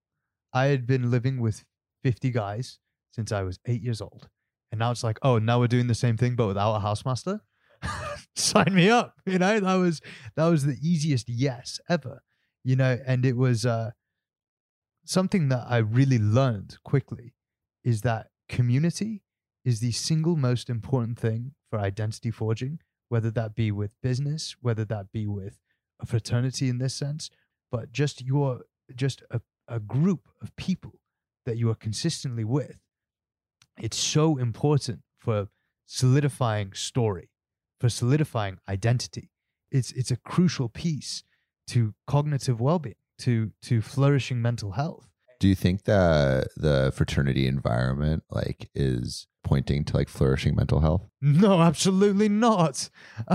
I 0.52 0.66
had 0.66 0.87
been 0.87 1.11
living 1.11 1.40
with 1.40 1.64
50 2.02 2.30
guys 2.30 2.78
since 3.12 3.33
I 3.33 3.42
was 3.42 3.59
eight 3.66 3.83
years 3.83 4.00
old. 4.00 4.28
And 4.73 4.78
now 4.78 4.90
it's 4.90 5.04
like, 5.04 5.19
oh, 5.23 5.38
now 5.38 5.61
we're 5.61 5.66
doing 5.69 5.87
the 5.87 5.95
same 5.95 6.16
thing, 6.16 6.37
but 6.37 6.47
without 6.47 6.76
a 6.76 6.80
housemaster. 6.80 7.40
Sign 8.37 8.75
me 8.75 8.88
up. 8.90 9.16
You 9.26 9.38
know, 9.38 9.60
that 9.60 9.75
was 9.75 10.00
that 10.37 10.46
was 10.46 10.64
the 10.64 10.78
easiest 10.82 11.28
yes 11.28 11.80
ever. 11.88 12.22
You 12.64 12.76
know, 12.76 12.99
and 13.06 13.25
it 13.25 13.37
was 13.37 13.66
uh 13.66 13.90
something 15.04 15.49
that 15.49 15.66
I 15.68 15.78
really 15.78 16.18
learned 16.18 16.78
quickly 16.84 17.34
is 17.82 18.02
that 18.02 18.28
community 18.49 19.22
is 19.64 19.80
the 19.80 19.92
single 19.92 20.37
most 20.37 20.70
important 20.70 21.18
thing 21.18 21.52
for 21.68 21.78
identity 21.78 22.30
forging, 22.30 22.78
whether 23.08 23.30
that 23.30 23.54
be 23.54 23.70
with 23.70 23.90
business, 24.02 24.56
whether 24.60 24.84
that 24.87 25.12
be 25.12 25.26
with 25.26 25.58
a 26.00 26.06
fraternity 26.06 26.68
in 26.68 26.78
this 26.78 26.94
sense, 26.94 27.30
but 27.70 27.92
just 27.92 28.22
your 28.22 28.62
just 28.94 29.22
a, 29.30 29.40
a 29.68 29.78
group 29.80 30.28
of 30.42 30.54
people 30.56 31.00
that 31.46 31.56
you 31.56 31.70
are 31.70 31.75
consistently 31.75 32.44
with. 32.44 32.78
It's 33.78 33.96
so 33.96 34.37
important 34.37 35.00
for 35.18 35.49
solidifying 35.87 36.72
story, 36.72 37.30
for 37.80 37.88
solidifying 37.88 38.58
identity. 38.68 39.30
It's 39.70 39.92
it's 39.92 40.10
a 40.10 40.16
crucial 40.16 40.68
piece 40.68 41.25
to 41.68 41.94
cognitive 42.06 42.60
well-being, 42.60 42.96
to 43.20 43.52
to 43.62 43.80
flourishing 43.80 44.42
mental 44.42 44.72
health. 44.72 45.06
do 45.40 45.49
you 45.49 45.54
think 45.54 45.84
that 45.84 46.49
the 46.56 46.92
fraternity 46.94 47.46
environment 47.46 48.22
like 48.30 48.68
is 48.75 49.26
pointing 49.42 49.84
to 49.87 49.96
like 49.96 50.08
flourishing 50.08 50.54
mental 50.54 50.80
health? 50.80 51.08
No, 51.22 51.60
absolutely 51.62 52.28
not. 52.28 52.90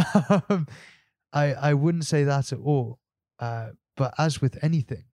Um, 0.49 0.67
I 1.33 1.53
I 1.53 1.73
wouldn't 1.73 2.05
say 2.05 2.23
that 2.23 2.53
at 2.53 2.59
all. 2.59 2.99
Uh, 3.39 3.69
but 3.97 4.13
as 4.17 4.41
with 4.41 4.57
anything, 4.63 5.05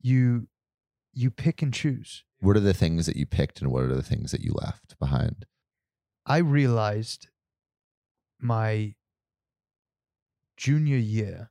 you 0.00 0.48
you 1.12 1.30
pick 1.30 1.62
and 1.62 1.72
choose. 1.74 2.24
What 2.40 2.56
are 2.56 2.60
the 2.60 2.74
things 2.74 3.06
that 3.06 3.16
you 3.16 3.26
picked 3.26 3.60
and 3.60 3.70
what 3.72 3.82
are 3.84 3.94
the 3.94 4.02
things 4.02 4.30
that 4.32 4.40
you 4.40 4.52
left 4.52 4.98
behind? 4.98 5.44
I 6.24 6.38
realized 6.38 7.28
my 8.40 8.94
junior 10.56 10.96
year 10.96 11.50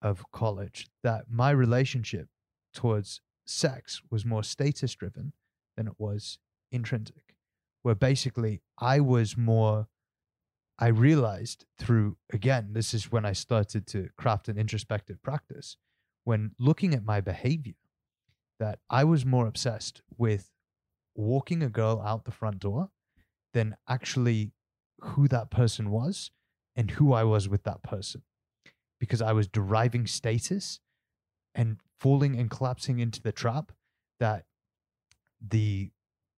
of 0.00 0.30
college 0.32 0.88
that 1.02 1.24
my 1.30 1.50
relationship 1.50 2.28
towards 2.74 3.20
sex 3.46 4.00
was 4.10 4.24
more 4.24 4.42
status 4.42 4.94
driven 4.94 5.32
than 5.76 5.86
it 5.86 5.94
was 5.98 6.38
intrinsic. 6.70 7.36
Where 7.82 7.94
basically 7.94 8.62
I 8.78 9.00
was 9.00 9.36
more, 9.36 9.88
I 10.78 10.88
realized 10.88 11.64
through, 11.78 12.16
again, 12.32 12.70
this 12.72 12.94
is 12.94 13.10
when 13.10 13.24
I 13.24 13.32
started 13.32 13.86
to 13.88 14.08
craft 14.16 14.48
an 14.48 14.58
introspective 14.58 15.22
practice, 15.22 15.76
when 16.24 16.52
looking 16.58 16.94
at 16.94 17.04
my 17.04 17.20
behavior, 17.20 17.74
that 18.60 18.78
I 18.88 19.04
was 19.04 19.26
more 19.26 19.46
obsessed 19.46 20.02
with 20.16 20.50
walking 21.14 21.62
a 21.62 21.68
girl 21.68 22.00
out 22.04 22.24
the 22.24 22.30
front 22.30 22.60
door 22.60 22.90
than 23.52 23.76
actually 23.88 24.52
who 25.02 25.28
that 25.28 25.50
person 25.50 25.90
was 25.90 26.30
and 26.76 26.92
who 26.92 27.12
I 27.12 27.24
was 27.24 27.48
with 27.48 27.64
that 27.64 27.82
person. 27.82 28.22
Because 28.98 29.20
I 29.20 29.32
was 29.32 29.48
deriving 29.48 30.06
status 30.06 30.80
and 31.54 31.78
falling 31.98 32.38
and 32.38 32.50
collapsing 32.50 32.98
into 32.98 33.20
the 33.20 33.32
trap 33.32 33.72
that 34.20 34.44
the 35.46 35.90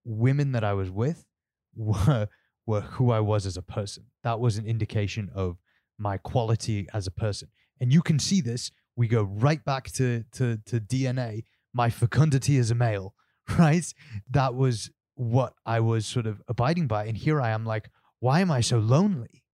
women 0.04 0.52
that 0.52 0.64
I 0.64 0.72
was 0.72 0.90
with 0.90 1.26
were 1.76 2.28
were 2.66 2.80
who 2.80 3.10
I 3.10 3.20
was 3.20 3.44
as 3.44 3.58
a 3.58 3.62
person. 3.62 4.04
That 4.22 4.40
was 4.40 4.56
an 4.56 4.66
indication 4.66 5.30
of 5.34 5.58
my 5.98 6.16
quality 6.16 6.88
as 6.94 7.06
a 7.06 7.10
person. 7.10 7.48
And 7.78 7.92
you 7.92 8.00
can 8.00 8.18
see 8.18 8.40
this. 8.40 8.70
We 8.96 9.06
go 9.06 9.22
right 9.22 9.62
back 9.64 9.90
to 9.92 10.24
to, 10.32 10.58
to 10.66 10.80
DNA, 10.80 11.44
my 11.72 11.90
fecundity 11.90 12.58
as 12.58 12.70
a 12.70 12.74
male, 12.74 13.14
right? 13.58 13.84
That 14.30 14.54
was 14.54 14.90
what 15.16 15.54
I 15.66 15.80
was 15.80 16.06
sort 16.06 16.26
of 16.26 16.42
abiding 16.48 16.86
by. 16.86 17.04
And 17.06 17.16
here 17.16 17.40
I 17.40 17.50
am 17.50 17.64
like, 17.64 17.90
why 18.24 18.40
am 18.40 18.50
I 18.50 18.62
so 18.62 18.78
lonely? 18.78 19.44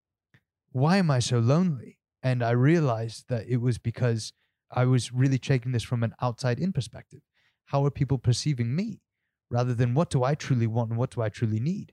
Why 0.70 0.98
am 0.98 1.10
I 1.10 1.18
so 1.18 1.40
lonely? 1.40 1.98
And 2.22 2.40
I 2.40 2.52
realized 2.52 3.24
that 3.28 3.48
it 3.48 3.56
was 3.56 3.78
because 3.78 4.32
I 4.70 4.84
was 4.84 5.12
really 5.12 5.38
taking 5.38 5.72
this 5.72 5.82
from 5.82 6.04
an 6.04 6.14
outside 6.22 6.60
in 6.60 6.72
perspective. 6.72 7.22
How 7.64 7.84
are 7.84 7.90
people 7.90 8.16
perceiving 8.16 8.76
me 8.76 9.02
rather 9.50 9.74
than 9.74 9.94
what 9.94 10.08
do 10.08 10.22
I 10.22 10.36
truly 10.36 10.68
want 10.68 10.90
and 10.90 10.98
what 11.00 11.10
do 11.10 11.20
I 11.20 11.30
truly 11.30 11.58
need? 11.58 11.90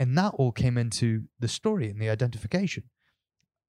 And 0.00 0.18
that 0.18 0.34
all 0.34 0.50
came 0.50 0.76
into 0.76 1.26
the 1.38 1.46
story 1.46 1.88
and 1.88 2.00
the 2.00 2.10
identification. 2.10 2.90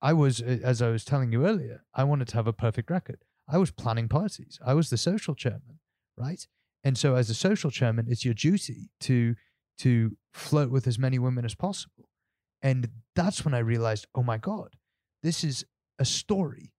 I 0.02 0.14
was, 0.14 0.42
as 0.42 0.82
I 0.82 0.90
was 0.90 1.06
telling 1.06 1.32
you 1.32 1.46
earlier, 1.46 1.84
I 1.94 2.06
wanted 2.06 2.28
to 2.30 2.38
have 2.38 2.48
a 2.48 2.54
perfect 2.54 2.90
record. 2.90 3.20
I 3.48 3.60
was 3.60 3.70
planning 3.70 4.10
parties. 4.10 4.58
I 4.66 4.74
was 4.74 4.90
the 4.90 4.98
social 4.98 5.36
chairman, 5.36 5.78
right? 6.18 6.48
And 6.84 6.98
so, 6.98 7.14
as 7.14 7.30
a 7.30 7.36
social 7.36 7.70
chairman, 7.70 8.08
it's 8.10 8.26
your 8.26 8.34
duty 8.34 8.90
to 9.02 9.36
to 9.80 10.18
flirt 10.34 10.72
with 10.72 10.88
as 10.88 10.98
many 10.98 11.20
women 11.20 11.46
as 11.46 11.54
possible. 11.54 12.07
And 12.62 12.90
that's 13.16 13.46
when 13.46 13.54
I 13.54 13.60
realized, 13.60 14.08
oh 14.16 14.24
my 14.24 14.38
God, 14.38 14.76
this 15.24 15.44
is 15.44 15.66
a 16.00 16.06
story. 16.06 16.74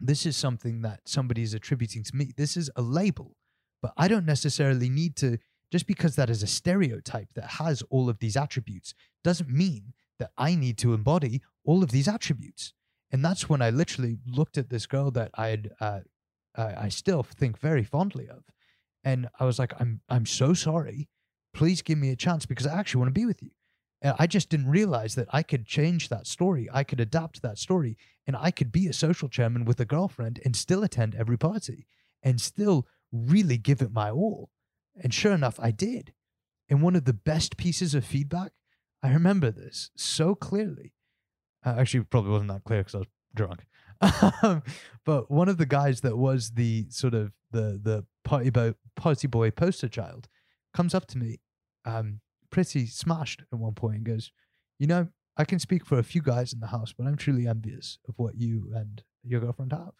This 0.00 0.26
is 0.26 0.36
something 0.36 0.82
that 0.82 1.00
somebody 1.06 1.42
is 1.42 1.54
attributing 1.54 2.04
to 2.04 2.16
me. 2.16 2.32
This 2.36 2.56
is 2.56 2.70
a 2.76 2.82
label, 2.82 3.36
but 3.82 3.92
I 3.96 4.08
don't 4.08 4.26
necessarily 4.26 4.88
need 4.88 5.16
to, 5.16 5.38
just 5.72 5.86
because 5.86 6.16
that 6.16 6.30
is 6.30 6.42
a 6.42 6.46
stereotype 6.46 7.34
that 7.34 7.50
has 7.52 7.82
all 7.90 8.08
of 8.08 8.18
these 8.18 8.36
attributes, 8.36 8.94
doesn't 9.24 9.48
mean 9.48 9.94
that 10.18 10.30
I 10.36 10.54
need 10.54 10.78
to 10.78 10.94
embody 10.94 11.42
all 11.64 11.82
of 11.82 11.90
these 11.90 12.08
attributes. 12.08 12.72
And 13.10 13.24
that's 13.24 13.48
when 13.48 13.62
I 13.62 13.70
literally 13.70 14.18
looked 14.26 14.58
at 14.58 14.70
this 14.70 14.86
girl 14.86 15.10
that 15.12 15.30
I 15.34 15.48
had, 15.48 15.70
uh, 15.80 16.00
I 16.56 16.88
still 16.88 17.22
think 17.22 17.58
very 17.58 17.84
fondly 17.84 18.28
of. 18.28 18.44
And 19.04 19.28
I 19.38 19.44
was 19.44 19.58
like, 19.58 19.72
I'm, 19.80 20.00
I'm 20.08 20.26
so 20.26 20.52
sorry. 20.54 21.08
Please 21.54 21.80
give 21.80 21.98
me 21.98 22.10
a 22.10 22.16
chance 22.16 22.44
because 22.44 22.66
I 22.66 22.78
actually 22.78 22.98
want 22.98 23.14
to 23.14 23.20
be 23.20 23.26
with 23.26 23.42
you. 23.42 23.50
And 24.02 24.14
I 24.18 24.26
just 24.26 24.48
didn't 24.48 24.68
realize 24.68 25.14
that 25.14 25.28
I 25.30 25.42
could 25.42 25.66
change 25.66 26.08
that 26.08 26.26
story. 26.26 26.68
I 26.72 26.84
could 26.84 27.00
adapt 27.00 27.42
that 27.42 27.58
story 27.58 27.96
and 28.26 28.36
I 28.36 28.50
could 28.50 28.70
be 28.72 28.86
a 28.86 28.92
social 28.92 29.28
chairman 29.28 29.64
with 29.64 29.80
a 29.80 29.84
girlfriend 29.84 30.40
and 30.44 30.54
still 30.54 30.84
attend 30.84 31.14
every 31.14 31.38
party 31.38 31.86
and 32.22 32.40
still 32.40 32.86
really 33.12 33.56
give 33.56 33.80
it 33.80 33.92
my 33.92 34.10
all. 34.10 34.50
And 35.02 35.12
sure 35.12 35.32
enough, 35.32 35.58
I 35.60 35.70
did. 35.70 36.12
And 36.68 36.82
one 36.82 36.96
of 36.96 37.04
the 37.04 37.12
best 37.12 37.56
pieces 37.56 37.94
of 37.94 38.04
feedback, 38.04 38.52
I 39.02 39.12
remember 39.12 39.50
this 39.50 39.90
so 39.96 40.34
clearly. 40.34 40.92
Uh, 41.64 41.76
actually, 41.78 42.04
probably 42.04 42.32
wasn't 42.32 42.50
that 42.50 42.64
clear 42.64 42.80
because 42.80 42.94
I 42.94 42.98
was 42.98 43.08
drunk. 43.34 43.66
But 45.06 45.30
one 45.30 45.48
of 45.48 45.56
the 45.56 45.66
guys 45.66 46.00
that 46.00 46.18
was 46.18 46.50
the 46.50 46.86
sort 46.90 47.14
of 47.14 47.32
the 47.52 47.80
the 47.82 48.04
party 48.24 48.50
boy 48.50 48.74
party 48.96 49.28
boy 49.28 49.52
poster 49.52 49.88
child 49.88 50.28
comes 50.74 50.94
up 50.94 51.06
to 51.06 51.18
me, 51.18 51.38
um, 51.84 52.20
pretty 52.50 52.86
smashed 52.86 53.42
at 53.52 53.58
one 53.58 53.74
point, 53.74 53.96
and 53.96 54.04
goes, 54.04 54.32
you 54.78 54.86
know, 54.86 55.08
I 55.36 55.44
can 55.44 55.58
speak 55.58 55.84
for 55.84 55.98
a 55.98 56.04
few 56.04 56.22
guys 56.22 56.52
in 56.52 56.60
the 56.60 56.68
house, 56.68 56.92
but 56.96 57.06
I'm 57.06 57.16
truly 57.16 57.46
envious 57.46 57.98
of 58.08 58.14
what 58.16 58.36
you 58.36 58.72
and 58.74 59.02
your 59.22 59.40
girlfriend 59.40 59.72
have. 59.72 59.92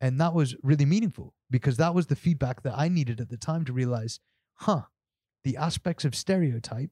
And 0.00 0.20
that 0.20 0.34
was 0.34 0.56
really 0.62 0.84
meaningful 0.84 1.34
because 1.50 1.76
that 1.76 1.94
was 1.94 2.06
the 2.06 2.16
feedback 2.16 2.62
that 2.62 2.76
I 2.76 2.88
needed 2.88 3.20
at 3.20 3.30
the 3.30 3.36
time 3.36 3.64
to 3.64 3.72
realize, 3.72 4.20
huh, 4.54 4.82
the 5.44 5.56
aspects 5.56 6.04
of 6.04 6.14
stereotype, 6.14 6.90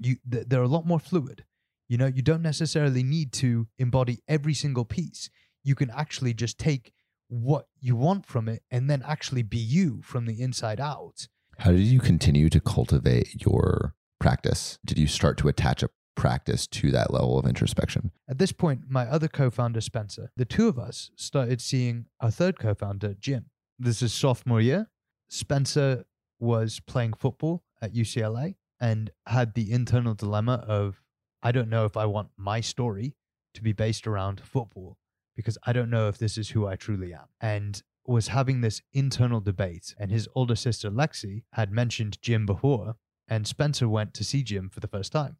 you 0.00 0.16
th- 0.30 0.46
they're 0.48 0.62
a 0.62 0.68
lot 0.68 0.86
more 0.86 1.00
fluid. 1.00 1.44
You 1.88 1.96
know, 1.96 2.06
you 2.06 2.20
don't 2.20 2.42
necessarily 2.42 3.02
need 3.02 3.32
to 3.34 3.68
embody 3.78 4.20
every 4.28 4.52
single 4.54 4.84
piece. 4.84 5.30
You 5.64 5.74
can 5.74 5.90
actually 5.90 6.34
just 6.34 6.58
take 6.58 6.92
what 7.28 7.66
you 7.80 7.96
want 7.96 8.26
from 8.26 8.48
it 8.48 8.62
and 8.70 8.90
then 8.90 9.02
actually 9.06 9.42
be 9.42 9.58
you 9.58 10.00
from 10.02 10.26
the 10.26 10.40
inside 10.40 10.80
out. 10.80 11.28
How 11.58 11.70
did 11.70 11.80
you 11.80 12.00
continue 12.00 12.48
to 12.50 12.60
cultivate 12.60 13.42
your 13.42 13.94
practice? 14.18 14.78
Did 14.84 14.98
you 14.98 15.06
start 15.06 15.38
to 15.38 15.48
attach 15.48 15.82
a 15.82 15.90
practice 16.16 16.66
to 16.66 16.90
that 16.90 17.12
level 17.12 17.38
of 17.38 17.46
introspection? 17.46 18.10
At 18.28 18.38
this 18.38 18.52
point, 18.52 18.82
my 18.88 19.06
other 19.06 19.28
co 19.28 19.50
founder, 19.50 19.80
Spencer, 19.80 20.30
the 20.36 20.44
two 20.44 20.68
of 20.68 20.78
us 20.78 21.10
started 21.16 21.60
seeing 21.60 22.06
our 22.20 22.30
third 22.30 22.58
co 22.58 22.74
founder, 22.74 23.14
Jim. 23.14 23.46
This 23.78 24.02
is 24.02 24.12
sophomore 24.12 24.60
year. 24.60 24.88
Spencer 25.28 26.04
was 26.40 26.80
playing 26.80 27.14
football 27.14 27.62
at 27.80 27.94
UCLA 27.94 28.56
and 28.80 29.10
had 29.26 29.54
the 29.54 29.72
internal 29.72 30.14
dilemma 30.14 30.64
of 30.66 31.02
I 31.42 31.52
don't 31.52 31.68
know 31.68 31.84
if 31.84 31.96
I 31.96 32.06
want 32.06 32.30
my 32.36 32.60
story 32.60 33.14
to 33.54 33.62
be 33.62 33.72
based 33.72 34.06
around 34.06 34.40
football 34.40 34.98
because 35.36 35.56
I 35.64 35.72
don't 35.72 35.90
know 35.90 36.08
if 36.08 36.18
this 36.18 36.36
is 36.36 36.50
who 36.50 36.66
I 36.66 36.74
truly 36.74 37.14
am. 37.14 37.26
And 37.40 37.80
was 38.06 38.28
having 38.28 38.60
this 38.60 38.80
internal 38.92 39.40
debate. 39.40 39.94
And 39.98 40.10
his 40.10 40.28
older 40.34 40.56
sister, 40.56 40.90
Lexi, 40.90 41.42
had 41.52 41.70
mentioned 41.70 42.20
Jim 42.22 42.46
before, 42.46 42.96
and 43.28 43.46
Spencer 43.46 43.88
went 43.88 44.14
to 44.14 44.24
see 44.24 44.42
Jim 44.42 44.68
for 44.70 44.80
the 44.80 44.88
first 44.88 45.12
time. 45.12 45.36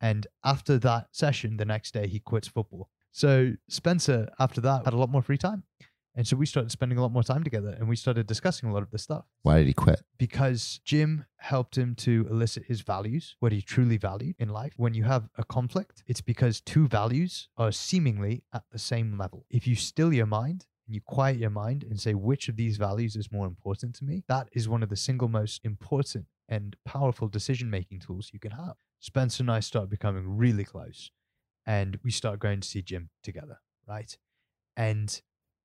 And 0.00 0.26
after 0.44 0.78
that 0.78 1.08
session, 1.12 1.56
the 1.56 1.64
next 1.64 1.92
day, 1.94 2.06
he 2.06 2.18
quits 2.20 2.48
football. 2.48 2.90
So 3.12 3.52
Spencer, 3.68 4.28
after 4.38 4.60
that, 4.60 4.84
had 4.84 4.92
a 4.94 4.98
lot 4.98 5.08
more 5.10 5.22
free 5.22 5.38
time. 5.38 5.62
And 6.14 6.26
so 6.26 6.34
we 6.36 6.46
started 6.46 6.70
spending 6.70 6.96
a 6.96 7.02
lot 7.02 7.12
more 7.12 7.22
time 7.22 7.44
together 7.44 7.76
and 7.78 7.88
we 7.88 7.96
started 7.96 8.26
discussing 8.26 8.70
a 8.70 8.72
lot 8.72 8.82
of 8.82 8.90
this 8.90 9.02
stuff 9.02 9.26
Why 9.42 9.58
did 9.58 9.66
he 9.66 9.74
quit? 9.74 10.00
because 10.16 10.80
Jim 10.82 11.26
helped 11.36 11.76
him 11.76 11.94
to 11.96 12.26
elicit 12.30 12.64
his 12.66 12.80
values, 12.80 13.36
what 13.40 13.52
he 13.52 13.60
truly 13.60 13.98
valued 13.98 14.34
in 14.38 14.48
life. 14.48 14.72
When 14.78 14.94
you 14.94 15.04
have 15.04 15.28
a 15.36 15.44
conflict, 15.44 16.02
it's 16.06 16.22
because 16.22 16.62
two 16.62 16.88
values 16.88 17.48
are 17.58 17.70
seemingly 17.70 18.42
at 18.54 18.64
the 18.72 18.78
same 18.78 19.18
level. 19.18 19.44
If 19.50 19.66
you 19.66 19.76
still 19.76 20.10
your 20.10 20.24
mind 20.24 20.64
and 20.86 20.94
you 20.94 21.02
quiet 21.02 21.36
your 21.36 21.50
mind 21.50 21.84
and 21.84 22.00
say, 22.00 22.14
which 22.14 22.48
of 22.48 22.56
these 22.56 22.78
values 22.78 23.14
is 23.14 23.30
more 23.30 23.46
important 23.46 23.94
to 23.96 24.04
me, 24.04 24.24
that 24.26 24.48
is 24.52 24.70
one 24.70 24.82
of 24.82 24.88
the 24.88 24.96
single 24.96 25.28
most 25.28 25.60
important 25.64 26.24
and 26.48 26.76
powerful 26.84 27.28
decision 27.28 27.70
making 27.70 28.00
tools 28.00 28.30
you 28.32 28.38
can 28.38 28.52
have. 28.52 28.74
Spencer 29.00 29.42
and 29.42 29.50
I 29.50 29.60
started 29.60 29.90
becoming 29.90 30.36
really 30.36 30.64
close 30.64 31.10
and 31.66 31.98
we 32.04 32.10
started 32.10 32.40
going 32.40 32.60
to 32.60 32.68
see 32.68 32.82
Jim 32.82 33.10
together, 33.22 33.58
right? 33.86 34.16
And 34.76 35.20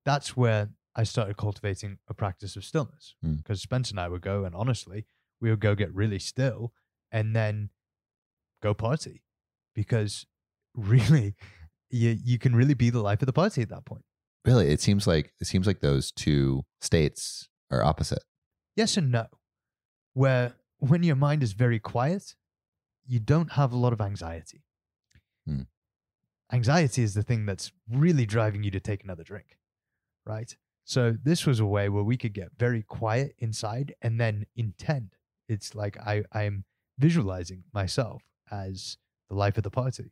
that's 0.05 0.35
where 0.35 0.69
I 0.95 1.03
started 1.03 1.37
cultivating 1.37 1.99
a 2.07 2.13
practice 2.13 2.55
of 2.55 2.65
stillness 2.65 3.15
Mm. 3.23 3.37
because 3.37 3.61
Spencer 3.61 3.93
and 3.93 3.99
I 3.99 4.07
would 4.09 4.21
go 4.21 4.43
and 4.45 4.55
honestly, 4.55 5.05
we 5.39 5.49
would 5.49 5.59
go 5.59 5.75
get 5.75 5.93
really 5.93 6.19
still 6.19 6.73
and 7.11 7.35
then 7.35 7.69
go 8.61 8.73
party 8.73 9.23
because 9.75 10.25
really 10.75 11.35
you, 11.89 12.17
you 12.23 12.39
can 12.39 12.55
really 12.55 12.73
be 12.73 12.89
the 12.89 13.01
life 13.01 13.21
of 13.21 13.25
the 13.25 13.33
party 13.33 13.61
at 13.61 13.69
that 13.69 13.85
point. 13.85 14.03
Really, 14.45 14.69
it 14.71 14.81
seems 14.81 15.05
like 15.05 15.33
it 15.39 15.45
seems 15.45 15.67
like 15.67 15.81
those 15.81 16.11
two 16.11 16.63
states 16.81 17.47
are 17.69 17.83
opposite. 17.83 18.23
Yes 18.75 18.97
and 18.97 19.11
no. 19.11 19.27
Where 20.13 20.53
when 20.81 21.03
your 21.03 21.15
mind 21.15 21.43
is 21.43 21.53
very 21.53 21.79
quiet, 21.79 22.35
you 23.05 23.19
don't 23.19 23.53
have 23.53 23.71
a 23.71 23.77
lot 23.77 23.93
of 23.93 24.01
anxiety. 24.01 24.63
Hmm. 25.45 25.61
Anxiety 26.51 27.03
is 27.03 27.13
the 27.13 27.23
thing 27.23 27.45
that's 27.45 27.71
really 27.89 28.25
driving 28.25 28.63
you 28.63 28.71
to 28.71 28.79
take 28.79 29.03
another 29.03 29.23
drink, 29.23 29.57
right? 30.25 30.53
So 30.83 31.15
this 31.23 31.45
was 31.45 31.59
a 31.59 31.65
way 31.65 31.87
where 31.87 32.03
we 32.03 32.17
could 32.17 32.33
get 32.33 32.49
very 32.57 32.81
quiet 32.81 33.35
inside 33.37 33.93
and 34.01 34.19
then 34.19 34.47
intend. 34.55 35.11
It's 35.47 35.75
like 35.75 35.97
I 35.99 36.23
I'm 36.33 36.65
visualizing 36.97 37.63
myself 37.73 38.23
as 38.51 38.97
the 39.29 39.35
life 39.35 39.57
of 39.57 39.63
the 39.63 39.69
party. 39.69 40.11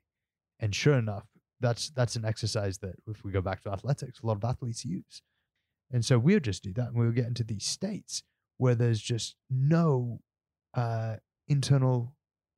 And 0.60 0.75
sure 0.75 0.97
enough, 0.97 1.25
that's 1.60 1.89
that's 1.89 2.15
an 2.15 2.25
exercise 2.25 2.77
that 2.77 2.95
if 3.08 3.23
we 3.23 3.32
go 3.32 3.41
back 3.41 3.63
to 3.63 3.71
athletics, 3.71 4.21
a 4.21 4.27
lot 4.27 4.38
of 4.38 4.43
athletes 4.43 4.86
use. 4.86 5.23
And 5.91 6.05
so 6.05 6.19
we'll 6.19 6.39
just 6.39 6.63
do 6.63 6.73
that 6.73 6.89
and 6.89 6.95
we'll 6.95 7.12
get 7.12 7.25
into 7.25 7.43
these 7.43 7.65
states 7.65 8.21
where 8.58 8.75
there's 8.75 9.01
just 9.01 9.36
no 9.49 10.19
uh, 10.73 11.15
internal 11.47 12.15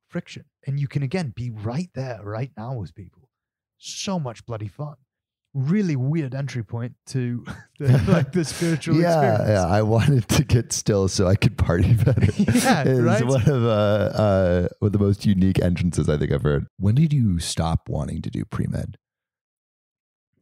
friction. 0.08 0.44
And 0.66 0.78
you 0.78 0.86
can 0.86 1.02
again 1.02 1.32
be 1.34 1.50
right 1.50 1.90
there, 1.94 2.20
right 2.22 2.50
now 2.56 2.74
with 2.74 2.94
people. 2.94 3.28
So 3.78 4.20
much 4.20 4.46
bloody 4.46 4.68
fun. 4.68 4.94
Really 5.54 5.96
weird 5.96 6.34
entry 6.34 6.62
point 6.62 6.94
to 7.08 7.44
the, 7.78 7.98
like 8.08 8.32
the 8.32 8.44
spiritual 8.44 8.96
yeah, 8.96 9.18
experience. 9.18 9.48
yeah. 9.48 9.66
I 9.66 9.82
wanted 9.82 10.28
to 10.28 10.44
get 10.44 10.72
still 10.72 11.08
so 11.08 11.26
I 11.26 11.34
could 11.34 11.58
party 11.58 11.92
better. 12.04 12.32
Yeah, 12.38 12.84
it's 12.86 13.00
right? 13.00 13.26
one 13.26 13.42
of 13.42 13.64
uh, 13.64 14.12
uh, 14.14 14.68
one 14.78 14.86
of 14.88 14.92
the 14.92 14.98
most 14.98 15.26
unique 15.26 15.60
entrances 15.60 16.08
I 16.08 16.16
think 16.16 16.32
I've 16.32 16.42
heard. 16.42 16.66
When 16.78 16.94
did 16.94 17.12
you 17.12 17.38
stop 17.38 17.88
wanting 17.88 18.22
to 18.22 18.30
do 18.30 18.44
pre 18.44 18.66
med? 18.66 18.96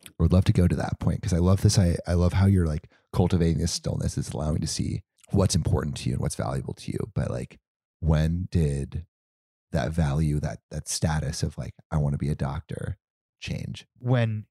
I 0.07 0.23
would 0.23 0.33
love 0.33 0.45
to 0.45 0.53
go 0.53 0.69
to 0.69 0.77
that 0.77 1.01
point 1.01 1.21
because 1.21 1.33
I 1.33 1.39
love 1.39 1.63
this. 1.63 1.79
I, 1.79 1.97
I 2.07 2.13
love 2.13 2.35
how 2.35 2.47
you're 2.47 2.67
like 2.67 2.89
cultivating 3.13 3.59
this 3.59 3.73
stillness. 3.73 4.17
It's 4.17 4.31
allowing 4.31 4.61
to 4.61 4.67
see 4.67 5.03
what's 5.33 5.55
important 5.55 5.97
to 5.99 6.09
you 6.09 6.15
and 6.15 6.23
what's 6.23 6.37
valuable 6.37 6.75
to 6.75 6.93
you. 6.93 6.99
But 7.15 7.31
like, 7.31 7.59
when 8.01 8.49
did 8.51 9.07
that 9.73 9.93
value, 9.93 10.41
that 10.41 10.61
that 10.71 10.89
status 10.89 11.43
of 11.43 11.57
like, 11.59 11.75
I 11.91 11.97
want 11.99 12.15
to 12.15 12.19
be 12.19 12.29
a 12.29 12.35
doctor, 12.35 12.99
change? 13.41 13.87
when 13.99 14.47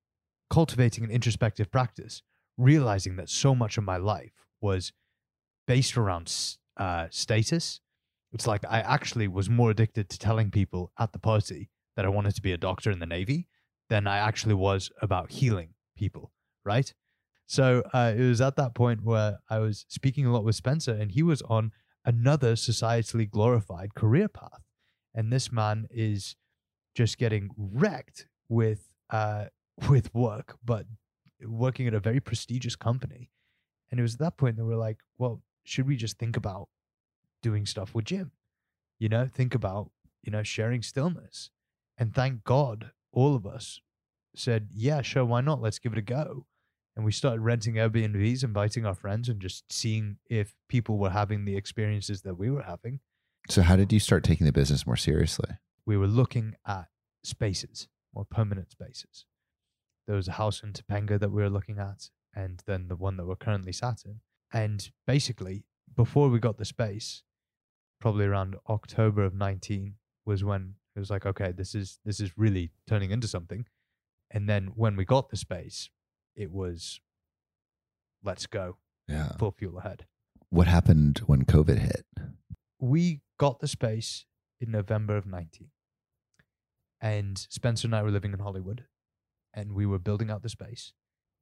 cultivating 0.49 1.03
an 1.03 1.11
introspective 1.11 1.71
practice, 1.71 2.21
realizing 2.57 3.15
that 3.17 3.29
so 3.29 3.53
much 3.55 3.77
of 3.77 3.83
my 3.83 3.97
life 3.97 4.47
was 4.61 4.91
based 5.67 5.97
around 5.97 6.33
uh, 6.77 7.07
status. 7.11 7.81
It's 8.31 8.47
like 8.47 8.63
I 8.67 8.81
actually 8.81 9.27
was 9.27 9.49
more 9.49 9.71
addicted 9.71 10.09
to 10.09 10.19
telling 10.19 10.51
people 10.51 10.91
at 10.99 11.13
the 11.13 11.19
party 11.19 11.69
that 11.95 12.05
I 12.05 12.09
wanted 12.09 12.35
to 12.35 12.41
be 12.41 12.51
a 12.51 12.57
doctor 12.57 12.91
in 12.91 12.99
the 12.99 13.05
Navy 13.05 13.47
than 13.89 14.07
I 14.07 14.17
actually 14.17 14.53
was 14.53 14.91
about 15.01 15.31
healing 15.31 15.73
people, 15.95 16.31
right? 16.63 16.93
So 17.49 17.81
uh, 17.95 18.13
it 18.15 18.21
was 18.21 18.41
at 18.41 18.57
that 18.57 18.75
point 18.75 19.03
where 19.03 19.39
I 19.49 19.57
was 19.57 19.83
speaking 19.89 20.27
a 20.27 20.31
lot 20.31 20.43
with 20.43 20.53
Spencer, 20.53 20.93
and 20.93 21.11
he 21.11 21.23
was 21.23 21.41
on 21.41 21.71
another 22.05 22.53
societally 22.53 23.27
glorified 23.27 23.95
career 23.95 24.27
path. 24.27 24.61
And 25.15 25.33
this 25.33 25.51
man 25.51 25.87
is 25.89 26.35
just 26.93 27.17
getting 27.17 27.49
wrecked 27.57 28.27
with 28.49 28.93
uh, 29.09 29.45
with 29.89 30.13
work, 30.13 30.57
but 30.63 30.85
working 31.43 31.87
at 31.87 31.95
a 31.95 31.99
very 31.99 32.19
prestigious 32.19 32.75
company. 32.75 33.31
And 33.89 33.99
it 33.99 34.03
was 34.03 34.13
at 34.13 34.19
that 34.19 34.37
point 34.37 34.57
that 34.57 34.65
we're 34.65 34.75
like, 34.75 34.99
well, 35.17 35.41
should 35.63 35.87
we 35.87 35.95
just 35.95 36.19
think 36.19 36.37
about 36.37 36.69
doing 37.41 37.65
stuff 37.65 37.95
with 37.95 38.05
Jim? 38.05 38.31
You 38.99 39.09
know, 39.09 39.27
think 39.27 39.55
about, 39.55 39.89
you 40.21 40.31
know, 40.31 40.43
sharing 40.43 40.83
stillness. 40.83 41.49
And 41.97 42.13
thank 42.13 42.43
God 42.43 42.91
all 43.11 43.35
of 43.35 43.47
us 43.47 43.81
said, 44.35 44.67
yeah, 44.71 45.01
sure, 45.01 45.25
why 45.25 45.41
not? 45.41 45.63
Let's 45.63 45.79
give 45.79 45.93
it 45.93 45.97
a 45.97 46.03
go. 46.03 46.45
And 46.99 47.05
we 47.05 47.13
started 47.13 47.39
renting 47.39 47.75
Airbnbs, 47.75 48.43
inviting 48.43 48.85
our 48.85 48.93
friends, 48.93 49.29
and 49.29 49.39
just 49.39 49.71
seeing 49.71 50.17
if 50.29 50.53
people 50.67 50.97
were 50.97 51.11
having 51.11 51.45
the 51.45 51.55
experiences 51.55 52.23
that 52.23 52.37
we 52.37 52.51
were 52.51 52.63
having. 52.63 52.99
So, 53.47 53.61
how 53.61 53.77
did 53.77 53.93
you 53.93 54.01
start 54.01 54.21
taking 54.21 54.45
the 54.45 54.51
business 54.51 54.85
more 54.85 54.97
seriously? 54.97 55.49
we 55.85 55.95
were 55.95 56.07
looking 56.07 56.55
at 56.67 56.87
spaces, 57.23 57.87
more 58.13 58.25
permanent 58.25 58.69
spaces. 58.69 59.25
There 60.07 60.15
was 60.17 60.27
a 60.27 60.33
house 60.33 60.61
in 60.61 60.73
Topanga 60.73 61.17
that 61.21 61.31
we 61.31 61.41
were 61.41 61.49
looking 61.49 61.79
at, 61.79 62.09
and 62.35 62.61
then 62.67 62.89
the 62.89 62.97
one 62.97 63.15
that 63.15 63.25
we're 63.25 63.37
currently 63.37 63.71
sat 63.71 64.03
in. 64.05 64.19
And 64.53 64.91
basically, 65.07 65.63
before 65.95 66.27
we 66.27 66.37
got 66.37 66.57
the 66.57 66.65
space, 66.65 67.23
probably 68.01 68.25
around 68.25 68.57
October 68.67 69.23
of 69.23 69.33
19 69.33 69.95
was 70.25 70.43
when 70.43 70.75
it 70.97 70.99
was 70.99 71.09
like, 71.09 71.25
okay, 71.25 71.53
this 71.53 71.73
is 71.73 71.99
this 72.03 72.19
is 72.19 72.37
really 72.37 72.71
turning 72.87 73.11
into 73.11 73.29
something. 73.29 73.65
And 74.29 74.49
then 74.49 74.73
when 74.75 74.95
we 74.95 75.05
got 75.05 75.29
the 75.29 75.37
space, 75.37 75.89
it 76.35 76.51
was 76.51 76.99
let's 78.23 78.47
go, 78.47 78.77
Yeah. 79.07 79.35
full 79.37 79.51
fuel 79.51 79.79
ahead. 79.79 80.05
What 80.49 80.67
happened 80.67 81.19
when 81.25 81.45
COVID 81.45 81.77
hit? 81.79 82.05
we 82.81 83.21
got 83.37 83.59
the 83.59 83.67
space 83.67 84.25
in 84.61 84.71
November 84.71 85.17
of 85.17 85.25
19. 85.25 85.69
And 87.01 87.37
Spencer 87.37 87.87
and 87.87 87.95
I 87.95 88.03
were 88.03 88.11
living 88.11 88.33
in 88.33 88.39
Hollywood 88.39 88.85
and 89.53 89.73
we 89.73 89.85
were 89.85 89.99
building 89.99 90.29
out 90.29 90.43
the 90.43 90.49
space. 90.49 90.93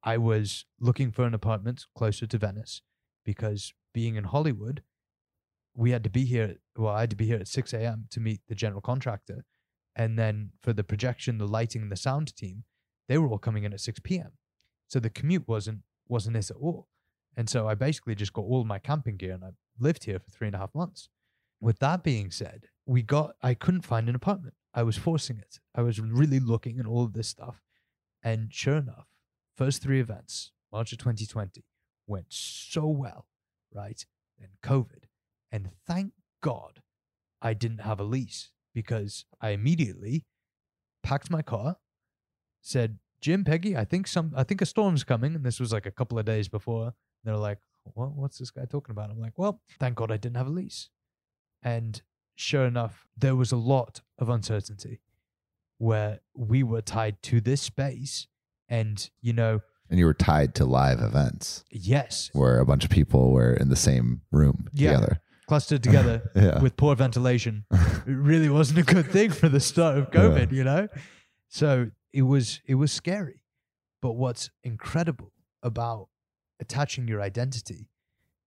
I 0.02 0.16
was 0.18 0.64
looking 0.80 1.10
for 1.10 1.24
an 1.24 1.34
apartment 1.34 1.86
closer 1.96 2.26
to 2.26 2.38
Venice 2.38 2.82
because 3.24 3.72
being 3.92 4.14
in 4.16 4.24
Hollywood, 4.24 4.82
we 5.74 5.90
had 5.90 6.04
to 6.04 6.10
be 6.10 6.24
here. 6.24 6.56
Well, 6.76 6.94
I 6.94 7.00
had 7.00 7.10
to 7.10 7.16
be 7.16 7.26
here 7.26 7.38
at 7.38 7.48
6 7.48 7.72
a.m. 7.72 8.06
to 8.10 8.20
meet 8.20 8.40
the 8.48 8.54
general 8.54 8.80
contractor. 8.80 9.44
And 9.96 10.16
then 10.18 10.50
for 10.62 10.72
the 10.72 10.84
projection, 10.84 11.38
the 11.38 11.48
lighting, 11.48 11.82
and 11.82 11.90
the 11.92 11.96
sound 11.96 12.34
team, 12.36 12.64
they 13.08 13.18
were 13.18 13.28
all 13.28 13.38
coming 13.38 13.64
in 13.64 13.72
at 13.72 13.80
6 13.80 13.98
p.m. 14.04 14.32
So 14.88 14.98
the 14.98 15.10
commute 15.10 15.46
wasn't 15.46 15.80
wasn't 16.08 16.34
this 16.34 16.50
at 16.50 16.56
all. 16.56 16.88
And 17.36 17.48
so 17.48 17.68
I 17.68 17.74
basically 17.74 18.14
just 18.14 18.32
got 18.32 18.42
all 18.42 18.64
my 18.64 18.78
camping 18.78 19.16
gear 19.16 19.32
and 19.32 19.44
I 19.44 19.50
lived 19.78 20.04
here 20.04 20.18
for 20.18 20.30
three 20.30 20.48
and 20.48 20.56
a 20.56 20.58
half 20.58 20.74
months. 20.74 21.02
Mm. 21.62 21.66
With 21.66 21.78
that 21.78 22.02
being 22.02 22.30
said, 22.30 22.64
we 22.86 23.02
got 23.02 23.34
I 23.42 23.54
couldn't 23.54 23.82
find 23.82 24.08
an 24.08 24.14
apartment. 24.14 24.54
I 24.74 24.82
was 24.82 24.96
forcing 24.96 25.38
it. 25.38 25.60
I 25.74 25.82
was 25.82 26.00
really 26.00 26.40
looking 26.40 26.78
at 26.78 26.86
all 26.86 27.04
of 27.04 27.12
this 27.12 27.28
stuff. 27.28 27.62
And 28.22 28.52
sure 28.52 28.76
enough, 28.76 29.06
first 29.56 29.82
three 29.82 30.00
events, 30.00 30.52
March 30.72 30.92
of 30.92 30.98
2020, 30.98 31.64
went 32.06 32.26
so 32.28 32.86
well, 32.86 33.26
right? 33.72 34.04
And 34.40 34.50
COVID. 34.62 35.04
And 35.50 35.70
thank 35.86 36.12
God 36.42 36.82
I 37.40 37.54
didn't 37.54 37.82
have 37.82 38.00
a 38.00 38.04
lease 38.04 38.50
because 38.74 39.24
I 39.40 39.50
immediately 39.50 40.24
packed 41.02 41.30
my 41.30 41.42
car, 41.42 41.76
said, 42.60 42.98
Jim, 43.20 43.44
Peggy, 43.44 43.76
I 43.76 43.84
think 43.84 44.06
some 44.06 44.32
I 44.36 44.44
think 44.44 44.60
a 44.62 44.66
storm's 44.66 45.04
coming. 45.04 45.34
And 45.34 45.44
this 45.44 45.58
was 45.60 45.72
like 45.72 45.86
a 45.86 45.90
couple 45.90 46.18
of 46.18 46.24
days 46.24 46.48
before. 46.48 46.94
They're 47.24 47.36
like, 47.36 47.58
What 47.94 48.12
what's 48.14 48.38
this 48.38 48.50
guy 48.50 48.64
talking 48.64 48.92
about? 48.92 49.10
I'm 49.10 49.20
like, 49.20 49.38
Well, 49.38 49.60
thank 49.80 49.96
God 49.96 50.10
I 50.12 50.16
didn't 50.16 50.36
have 50.36 50.46
a 50.46 50.50
lease. 50.50 50.88
And 51.62 52.00
sure 52.36 52.64
enough, 52.64 53.06
there 53.16 53.34
was 53.34 53.50
a 53.52 53.56
lot 53.56 54.00
of 54.18 54.28
uncertainty 54.28 55.00
where 55.78 56.20
we 56.34 56.62
were 56.62 56.80
tied 56.82 57.22
to 57.24 57.40
this 57.40 57.60
space. 57.62 58.26
And, 58.68 59.08
you 59.22 59.32
know, 59.32 59.60
And 59.90 59.98
you 59.98 60.04
were 60.06 60.14
tied 60.14 60.54
to 60.56 60.64
live 60.66 61.00
events 61.00 61.64
yes, 61.70 62.30
where 62.34 62.58
a 62.60 62.66
bunch 62.66 62.84
of 62.84 62.90
people 62.90 63.32
were 63.32 63.54
in 63.54 63.68
the 63.70 63.76
same 63.76 64.20
room 64.30 64.68
Yeah. 64.72 64.92
together. 64.92 65.20
clustered 65.46 65.82
together 65.82 66.30
Yeah. 66.36 66.60
with 66.60 66.76
poor 66.76 66.94
ventilation. 66.94 67.64
it 67.72 68.02
really 68.06 68.50
wasn't 68.50 68.80
a 68.80 68.82
good 68.94 69.06
thing 69.10 69.30
for 69.30 69.48
the 69.48 69.60
start 69.60 69.96
of 69.96 70.10
COVID, 70.10 70.52
you 70.52 70.62
know? 70.62 70.88
So 71.48 71.90
it 72.12 72.22
was 72.22 72.60
it 72.66 72.74
was 72.76 72.92
scary. 72.92 73.42
But 74.00 74.12
what's 74.12 74.50
incredible 74.62 75.32
about 75.62 76.08
attaching 76.60 77.08
your 77.08 77.20
identity 77.20 77.88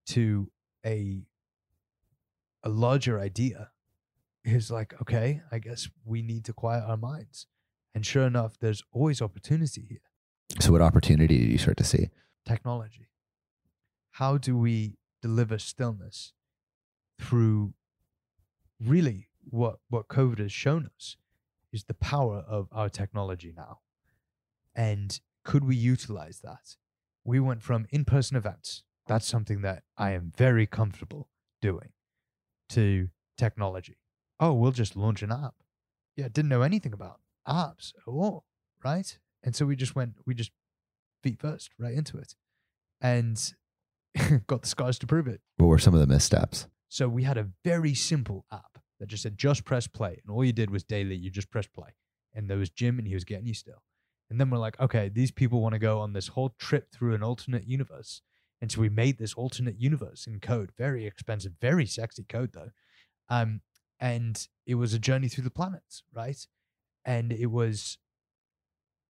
to 0.07 0.49
a 0.85 1.23
a 2.63 2.69
larger 2.69 3.19
idea 3.19 3.71
is 4.43 4.71
like, 4.71 4.93
okay, 5.01 5.41
I 5.51 5.59
guess 5.59 5.89
we 6.05 6.21
need 6.21 6.45
to 6.45 6.53
quiet 6.53 6.83
our 6.87 6.97
minds. 6.97 7.47
And 7.93 8.05
sure 8.05 8.25
enough, 8.25 8.57
there's 8.59 8.83
always 8.91 9.21
opportunity 9.21 9.85
here. 9.87 9.99
So, 10.59 10.71
what 10.71 10.81
opportunity 10.81 11.37
did 11.37 11.49
you 11.49 11.57
start 11.57 11.77
to 11.77 11.83
see? 11.83 12.09
Technology. 12.45 13.09
How 14.11 14.37
do 14.37 14.57
we 14.57 14.97
deliver 15.21 15.57
stillness 15.59 16.33
through 17.19 17.73
really 18.83 19.27
what 19.43 19.79
what 19.89 20.07
COVID 20.07 20.39
has 20.39 20.51
shown 20.51 20.89
us 20.95 21.17
is 21.71 21.85
the 21.85 21.93
power 21.93 22.43
of 22.47 22.67
our 22.71 22.89
technology 22.89 23.53
now. 23.55 23.79
And 24.75 25.19
could 25.43 25.63
we 25.63 25.75
utilize 25.75 26.39
that? 26.43 26.75
We 27.23 27.39
went 27.39 27.61
from 27.61 27.85
in-person 27.89 28.37
events, 28.37 28.83
that's 29.07 29.27
something 29.27 29.61
that 29.61 29.83
I 29.97 30.11
am 30.11 30.31
very 30.35 30.65
comfortable 30.65 31.29
doing, 31.61 31.89
to 32.69 33.09
technology. 33.37 33.97
Oh, 34.39 34.53
we'll 34.53 34.71
just 34.71 34.95
launch 34.95 35.21
an 35.21 35.31
app. 35.31 35.55
Yeah, 36.15 36.27
didn't 36.31 36.49
know 36.49 36.61
anything 36.61 36.93
about 36.93 37.19
apps 37.47 37.93
at 37.95 38.07
all, 38.07 38.45
right? 38.83 39.17
And 39.43 39.55
so 39.55 39.65
we 39.65 39.75
just 39.75 39.95
went, 39.95 40.15
we 40.25 40.33
just 40.33 40.51
feet 41.23 41.39
first 41.39 41.71
right 41.77 41.93
into 41.93 42.17
it 42.17 42.35
and 42.99 43.53
got 44.47 44.63
the 44.63 44.67
scars 44.67 44.99
to 44.99 45.07
prove 45.07 45.27
it. 45.27 45.41
What 45.57 45.67
were 45.67 45.79
some 45.79 45.93
of 45.93 45.99
the 45.99 46.07
missteps? 46.07 46.67
So 46.89 47.07
we 47.07 47.23
had 47.23 47.37
a 47.37 47.49
very 47.63 47.93
simple 47.93 48.45
app 48.51 48.79
that 49.01 49.09
just 49.09 49.23
said 49.23 49.35
just 49.35 49.65
press 49.65 49.87
play. 49.87 50.21
And 50.23 50.31
all 50.31 50.45
you 50.45 50.53
did 50.53 50.69
was 50.69 50.83
daily, 50.83 51.15
you 51.15 51.31
just 51.31 51.49
press 51.49 51.65
play. 51.65 51.89
And 52.35 52.47
there 52.47 52.59
was 52.59 52.69
Jim 52.69 52.99
and 52.99 53.07
he 53.07 53.15
was 53.15 53.23
getting 53.23 53.47
you 53.47 53.55
still. 53.55 53.81
And 54.29 54.39
then 54.39 54.51
we're 54.51 54.59
like, 54.59 54.79
okay, 54.79 55.09
these 55.09 55.31
people 55.31 55.59
want 55.59 55.73
to 55.73 55.79
go 55.79 55.99
on 55.99 56.13
this 56.13 56.29
whole 56.29 56.53
trip 56.59 56.91
through 56.93 57.15
an 57.15 57.23
alternate 57.23 57.67
universe. 57.67 58.21
And 58.61 58.71
so 58.71 58.79
we 58.79 58.89
made 58.89 59.17
this 59.17 59.33
alternate 59.33 59.81
universe 59.81 60.27
in 60.27 60.39
code, 60.39 60.71
very 60.77 61.07
expensive, 61.07 61.53
very 61.59 61.87
sexy 61.87 62.23
code 62.23 62.51
though. 62.53 62.69
Um, 63.27 63.61
and 63.99 64.47
it 64.67 64.75
was 64.75 64.93
a 64.93 64.99
journey 64.99 65.27
through 65.27 65.45
the 65.45 65.49
planets, 65.49 66.03
right? 66.13 66.37
And 67.03 67.33
it 67.33 67.47
was 67.47 67.97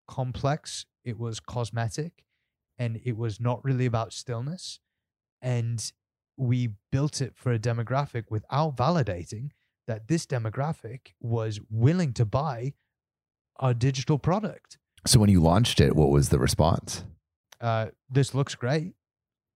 complex, 0.07 0.85
it 1.03 1.19
was 1.19 1.41
cosmetic, 1.41 2.25
and 2.79 3.01
it 3.05 3.17
was 3.17 3.41
not 3.41 3.65
really 3.65 3.87
about 3.87 4.13
stillness. 4.13 4.81
And 5.41 5.91
we 6.37 6.75
built 6.93 7.23
it 7.23 7.33
for 7.37 7.53
a 7.53 7.59
demographic 7.59 8.25
without 8.29 8.77
validating 8.77 9.51
that 9.89 10.07
this 10.07 10.25
demographic 10.27 11.15
was 11.21 11.59
willing 11.69 12.13
to 12.13 12.25
buy 12.25 12.75
our 13.59 13.75
digital 13.75 14.19
product. 14.19 14.79
So, 15.07 15.19
when 15.19 15.31
you 15.31 15.41
launched 15.43 15.81
it, 15.81 15.97
what 15.97 16.11
was 16.11 16.29
the 16.29 16.39
response? 16.39 17.05
Uh, 17.61 17.87
this 18.09 18.35
looks 18.35 18.55
great. 18.55 18.95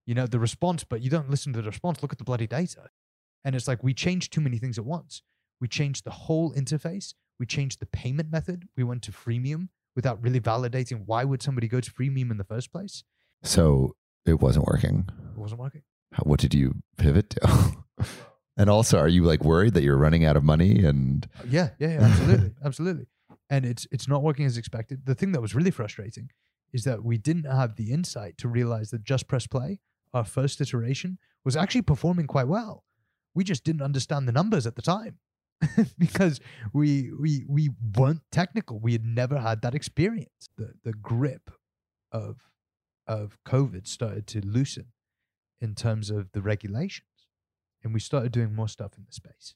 You 0.07 0.15
know, 0.17 0.27
the 0.27 0.41
response, 0.41 0.83
but 0.83 1.01
you 1.03 1.11
don't 1.11 1.31
listen 1.31 1.53
to 1.53 1.63
the 1.63 1.69
response. 1.69 2.03
Look 2.03 2.13
at 2.13 2.19
the 2.19 2.25
bloody 2.25 2.49
data. 2.49 2.89
And 3.45 3.55
it's 3.55 3.69
like 3.69 3.85
we 3.85 3.95
changed 3.95 4.33
too 4.33 4.41
many 4.41 4.59
things 4.59 4.79
at 4.79 4.85
once. 4.85 5.23
We 5.61 5.69
changed 5.69 6.05
the 6.05 6.11
whole 6.11 6.53
interface. 6.55 7.15
We 7.39 7.47
changed 7.47 7.79
the 7.79 7.87
payment 7.87 8.31
method. 8.33 8.69
We 8.77 8.83
went 8.85 9.03
to 9.03 9.13
freemium 9.13 9.69
without 9.95 10.21
really 10.23 10.41
validating 10.41 11.03
why 11.07 11.23
would 11.25 11.43
somebody 11.43 11.69
go 11.69 11.81
to 11.81 11.91
freemium 11.93 12.31
in 12.33 12.39
the 12.39 12.45
first 12.45 12.73
place. 12.73 13.05
So, 13.45 13.95
it 14.27 14.41
wasn't 14.41 14.67
working. 14.67 15.09
It 15.35 15.39
wasn't 15.39 15.61
working. 15.61 15.83
How- 16.13 16.25
What 16.25 16.41
did 16.41 16.55
you 16.55 16.83
pivot 16.97 17.31
to? 17.31 17.77
and 18.57 18.69
also, 18.69 18.99
are 18.99 19.09
you 19.09 19.25
like 19.25 19.45
worried 19.45 19.75
that 19.75 19.83
you're 19.83 19.97
running 19.97 20.25
out 20.25 20.37
of 20.37 20.45
money? 20.45 20.85
And 20.85 21.29
Yeah, 21.49 21.71
yeah, 21.79 21.93
yeah 21.95 22.01
absolutely, 22.03 22.51
absolutely. 22.65 23.07
And 23.49 23.65
it's 23.65 23.87
it's 23.91 24.09
not 24.09 24.23
working 24.23 24.47
as 24.47 24.57
expected. 24.57 25.07
The 25.07 25.15
thing 25.15 25.33
that 25.33 25.41
was 25.41 25.55
really 25.55 25.71
frustrating 25.71 26.31
is 26.73 26.85
that 26.85 27.05
we 27.05 27.19
didn't 27.19 27.45
have 27.45 27.77
the 27.77 27.93
insight 27.93 28.39
to 28.39 28.49
realize 28.49 28.91
that 28.91 29.05
just 29.05 29.29
press 29.29 29.47
play, 29.47 29.81
our 30.15 30.25
first 30.25 30.61
iteration, 30.61 31.19
was 31.45 31.57
actually 31.57 31.83
performing 31.83 32.27
quite 32.27 32.49
well. 32.49 32.85
We 33.35 33.45
just 33.45 33.65
didn't 33.65 33.83
understand 33.83 34.29
the 34.29 34.33
numbers 34.33 34.67
at 34.67 34.77
the 34.77 34.83
time 34.83 35.19
because 35.99 36.41
we 36.73 37.11
we 37.19 37.45
we 37.49 37.71
weren't 37.97 38.23
technical. 38.31 38.79
We 38.79 38.93
had 38.93 39.05
never 39.05 39.39
had 39.39 39.63
that 39.63 39.75
experience. 39.75 40.49
The 40.57 40.75
the 40.85 40.93
grip 40.93 41.51
of 42.11 42.51
of 43.07 43.39
COVID 43.47 43.87
started 43.87 44.27
to 44.29 44.41
loosen 44.47 44.87
in 45.61 45.75
terms 45.75 46.11
of 46.11 46.33
the 46.33 46.43
regulations, 46.43 47.07
and 47.83 47.93
we 47.93 48.01
started 48.01 48.33
doing 48.33 48.55
more 48.55 48.69
stuff 48.69 48.93
in 48.97 49.05
the 49.07 49.13
space. 49.13 49.55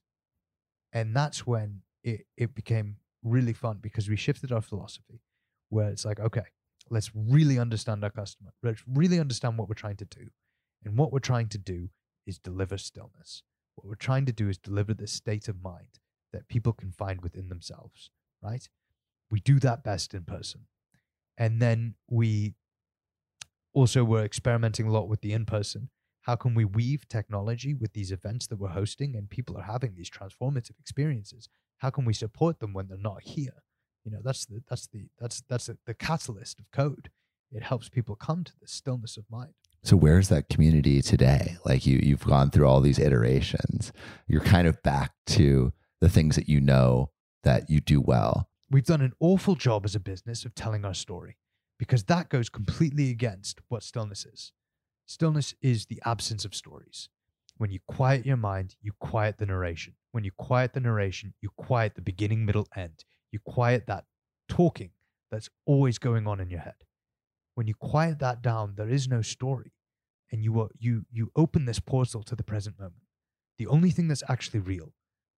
And 0.92 1.14
that's 1.14 1.46
when 1.46 1.82
it, 2.02 2.26
it 2.36 2.54
became 2.54 2.96
really 3.22 3.52
fun 3.52 3.78
because 3.80 4.08
we 4.08 4.16
shifted 4.16 4.52
our 4.52 4.62
philosophy 4.62 5.20
where 5.68 5.88
it's 5.88 6.04
like, 6.04 6.20
okay, 6.20 6.44
let's 6.90 7.10
really 7.14 7.58
understand 7.58 8.04
our 8.04 8.10
customer. 8.10 8.50
Let's 8.62 8.82
really 8.86 9.18
understand 9.18 9.58
what 9.58 9.68
we're 9.68 9.74
trying 9.74 9.96
to 9.96 10.04
do. 10.04 10.28
And 10.84 10.96
what 10.96 11.12
we're 11.12 11.18
trying 11.18 11.48
to 11.48 11.58
do 11.58 11.88
is 12.26 12.38
deliver 12.38 12.78
stillness. 12.78 13.42
What 13.74 13.88
we're 13.88 13.96
trying 13.96 14.26
to 14.26 14.32
do 14.32 14.48
is 14.48 14.58
deliver 14.58 14.94
this 14.94 15.12
state 15.12 15.48
of 15.48 15.62
mind 15.62 15.98
that 16.32 16.48
people 16.48 16.72
can 16.72 16.92
find 16.92 17.20
within 17.20 17.48
themselves, 17.48 18.10
right? 18.42 18.68
We 19.30 19.40
do 19.40 19.58
that 19.60 19.82
best 19.82 20.14
in 20.14 20.24
person. 20.24 20.62
And 21.36 21.60
then 21.60 21.94
we 22.08 22.54
also 23.74 24.04
were 24.04 24.24
experimenting 24.24 24.86
a 24.86 24.92
lot 24.92 25.08
with 25.08 25.20
the 25.20 25.32
in 25.32 25.44
person. 25.44 25.90
How 26.26 26.34
can 26.34 26.56
we 26.56 26.64
weave 26.64 27.06
technology 27.06 27.72
with 27.72 27.92
these 27.92 28.10
events 28.10 28.48
that 28.48 28.58
we're 28.58 28.70
hosting 28.70 29.14
and 29.14 29.30
people 29.30 29.56
are 29.56 29.62
having 29.62 29.94
these 29.94 30.10
transformative 30.10 30.76
experiences? 30.80 31.48
How 31.78 31.90
can 31.90 32.04
we 32.04 32.14
support 32.14 32.58
them 32.58 32.72
when 32.72 32.88
they're 32.88 32.98
not 32.98 33.22
here? 33.22 33.62
You 34.04 34.10
know, 34.10 34.18
that's 34.24 34.44
the 34.44 34.60
that's 34.68 34.88
the 34.88 35.06
that's 35.20 35.44
that's 35.48 35.66
the, 35.66 35.78
the 35.86 35.94
catalyst 35.94 36.58
of 36.58 36.68
code. 36.72 37.10
It 37.52 37.62
helps 37.62 37.88
people 37.88 38.16
come 38.16 38.42
to 38.42 38.52
the 38.60 38.66
stillness 38.66 39.16
of 39.16 39.24
mind. 39.30 39.54
so, 39.84 39.96
where's 39.96 40.28
that 40.30 40.48
community 40.48 41.00
today? 41.00 41.58
Like 41.64 41.86
you, 41.86 42.00
you've 42.02 42.24
gone 42.24 42.50
through 42.50 42.66
all 42.66 42.80
these 42.80 42.98
iterations. 42.98 43.92
You're 44.26 44.40
kind 44.40 44.66
of 44.66 44.82
back 44.82 45.12
to 45.26 45.72
the 46.00 46.08
things 46.08 46.34
that 46.34 46.48
you 46.48 46.60
know 46.60 47.10
that 47.44 47.70
you 47.70 47.80
do 47.80 48.00
well. 48.00 48.48
We've 48.68 48.84
done 48.84 49.00
an 49.00 49.12
awful 49.20 49.54
job 49.54 49.84
as 49.84 49.94
a 49.94 50.00
business 50.00 50.44
of 50.44 50.56
telling 50.56 50.84
our 50.84 50.94
story 50.94 51.36
because 51.78 52.02
that 52.04 52.30
goes 52.30 52.48
completely 52.48 53.10
against 53.10 53.60
what 53.68 53.84
stillness 53.84 54.26
is. 54.26 54.50
Stillness 55.06 55.54
is 55.62 55.86
the 55.86 56.02
absence 56.04 56.44
of 56.44 56.54
stories. 56.54 57.08
When 57.56 57.70
you 57.70 57.78
quiet 57.86 58.26
your 58.26 58.36
mind, 58.36 58.74
you 58.82 58.92
quiet 58.98 59.38
the 59.38 59.46
narration. 59.46 59.94
When 60.10 60.24
you 60.24 60.32
quiet 60.36 60.74
the 60.74 60.80
narration, 60.80 61.32
you 61.40 61.50
quiet 61.56 61.94
the 61.94 62.02
beginning, 62.02 62.44
middle, 62.44 62.66
end. 62.76 63.04
You 63.30 63.38
quiet 63.38 63.86
that 63.86 64.04
talking 64.48 64.90
that's 65.30 65.48
always 65.64 65.98
going 65.98 66.26
on 66.26 66.40
in 66.40 66.50
your 66.50 66.60
head. 66.60 66.84
When 67.54 67.66
you 67.66 67.74
quiet 67.74 68.18
that 68.18 68.42
down, 68.42 68.74
there 68.76 68.88
is 68.88 69.08
no 69.08 69.22
story. 69.22 69.72
And 70.32 70.42
you 70.42 70.60
are, 70.60 70.68
you 70.76 71.06
you 71.10 71.30
open 71.36 71.66
this 71.66 71.78
portal 71.78 72.22
to 72.24 72.34
the 72.34 72.42
present 72.42 72.78
moment. 72.78 73.02
The 73.58 73.68
only 73.68 73.90
thing 73.90 74.08
that's 74.08 74.24
actually 74.28 74.60
real, 74.60 74.92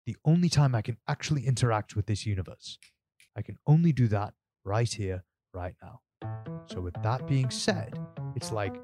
the 0.05 0.17
only 0.25 0.49
time 0.49 0.73
I 0.73 0.81
can 0.81 0.97
actually 1.07 1.45
interact 1.45 1.95
with 1.95 2.07
this 2.07 2.25
universe. 2.25 2.79
I 3.35 3.43
can 3.43 3.57
only 3.67 3.93
do 3.93 4.07
that 4.07 4.33
right 4.65 4.91
here, 4.91 5.23
right 5.53 5.75
now. 5.81 6.01
So, 6.65 6.81
with 6.81 6.95
that 7.03 7.27
being 7.27 7.49
said, 7.51 7.97
it's 8.35 8.51
like 8.51 8.75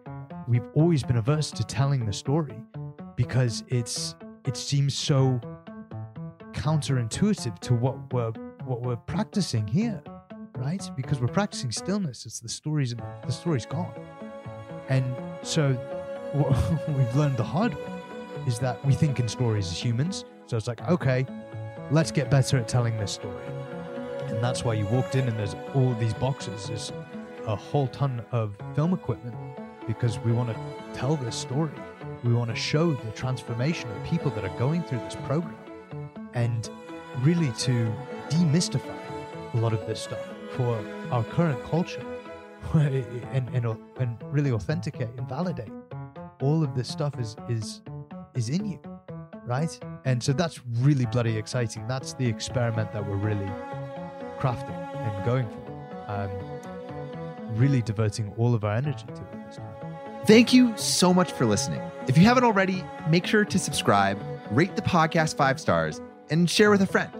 we've 0.48 0.68
always 0.74 1.04
been 1.04 1.18
averse 1.18 1.52
to 1.52 1.64
telling 1.64 2.06
the 2.06 2.14
story 2.14 2.56
because 3.16 3.64
it's 3.70 4.16
it 4.46 4.56
seems 4.56 4.94
so 4.94 5.40
counterintuitive 6.52 7.60
to 7.60 7.74
what 7.74 8.14
we're 8.14 8.32
what 8.66 8.82
we're 8.82 8.96
practicing 8.96 9.68
here, 9.68 10.02
right? 10.58 10.90
Because 10.96 11.20
we're 11.20 11.28
practicing 11.28 11.72
stillness. 11.72 12.26
It's 12.26 12.40
the 12.40 12.50
stories 12.50 12.92
and 12.92 13.02
the 13.26 13.32
story's 13.32 13.66
gone, 13.66 13.94
and 14.90 15.06
so 15.42 15.74
what 16.34 16.90
we've 16.90 17.16
learned 17.16 17.38
the 17.38 17.44
hard 17.44 17.74
way 17.74 17.82
is 18.48 18.60
that 18.60 18.84
we 18.86 18.94
think 18.94 19.20
in 19.20 19.28
stories 19.28 19.68
as 19.68 19.84
humans. 19.84 20.26
So 20.48 20.58
it's 20.58 20.68
like, 20.68 20.82
okay, 20.90 21.26
let's 21.92 22.12
get 22.12 22.30
better 22.30 22.58
at 22.58 22.68
telling 22.68 22.98
this 22.98 23.12
story. 23.12 23.44
And 24.28 24.44
that's 24.44 24.64
why 24.64 24.74
you 24.74 24.86
walked 24.88 25.16
in 25.16 25.28
and 25.28 25.40
there's 25.40 25.56
all 25.74 25.94
these 25.96 26.14
boxes. 26.14 26.68
There's 26.68 26.92
a 27.48 27.56
whole 27.56 27.88
ton 27.88 28.24
of 28.32 28.56
film 28.76 28.94
equipment 28.94 29.36
because 29.88 30.20
we 30.20 30.32
want 30.32 30.50
to 30.50 30.56
tell 30.94 31.16
this 31.16 31.36
story. 31.36 31.72
We 32.24 32.34
want 32.34 32.50
to 32.50 32.56
show 32.56 32.94
the 32.94 33.12
transformation 33.12 33.90
of 33.92 34.04
people 34.04 34.32
that 34.32 34.44
are 34.44 34.58
going 34.58 34.84
through 34.84 35.00
this 35.00 35.16
program 35.26 35.58
and 36.34 36.70
really 37.22 37.52
to 37.60 37.94
demystify 38.30 38.98
a 39.54 39.58
lot 39.58 39.74
of 39.74 39.86
this 39.88 40.02
stuff 40.02 40.26
for 40.52 40.84
our 41.12 41.24
current 41.24 41.64
culture 41.64 42.04
and, 42.74 43.48
and, 43.54 43.78
and 44.00 44.18
really 44.24 44.52
authenticate 44.52 45.10
and 45.18 45.28
validate. 45.30 45.72
All 46.42 46.64
of 46.64 46.76
this 46.76 46.88
stuff 46.88 47.20
is 47.20 47.36
is 47.48 47.82
is 48.36 48.50
in 48.50 48.66
you 48.66 48.80
right? 49.46 49.80
And 50.06 50.22
so 50.22 50.34
that's 50.34 50.60
really 50.80 51.06
bloody 51.06 51.38
exciting. 51.38 51.88
That's 51.88 52.14
the 52.14 52.26
experiment 52.28 52.92
that 52.94 53.08
we're 53.08 53.16
really 53.16 53.50
crafting 54.40 54.76
and 54.98 55.26
going 55.26 55.48
for. 55.48 55.66
Um, 56.08 56.30
really 57.56 57.82
diverting 57.82 58.34
all 58.38 58.54
of 58.54 58.64
our 58.64 58.76
energy 58.76 59.06
to 59.08 59.22
it 59.22 59.35
Thank 60.26 60.54
you 60.54 60.76
so 60.76 61.14
much 61.14 61.32
for 61.32 61.46
listening. 61.46 61.82
If 62.08 62.18
you 62.18 62.24
haven't 62.24 62.44
already, 62.44 62.84
make 63.10 63.26
sure 63.26 63.46
to 63.46 63.60
subscribe, 63.60 64.20
rate 64.52 64.76
the 64.76 64.82
podcast 64.82 65.38
five 65.38 65.60
stars, 65.60 66.02
and 66.30 66.50
share 66.50 66.72
with 66.72 66.82
a 66.82 66.88
friend. 66.88 67.12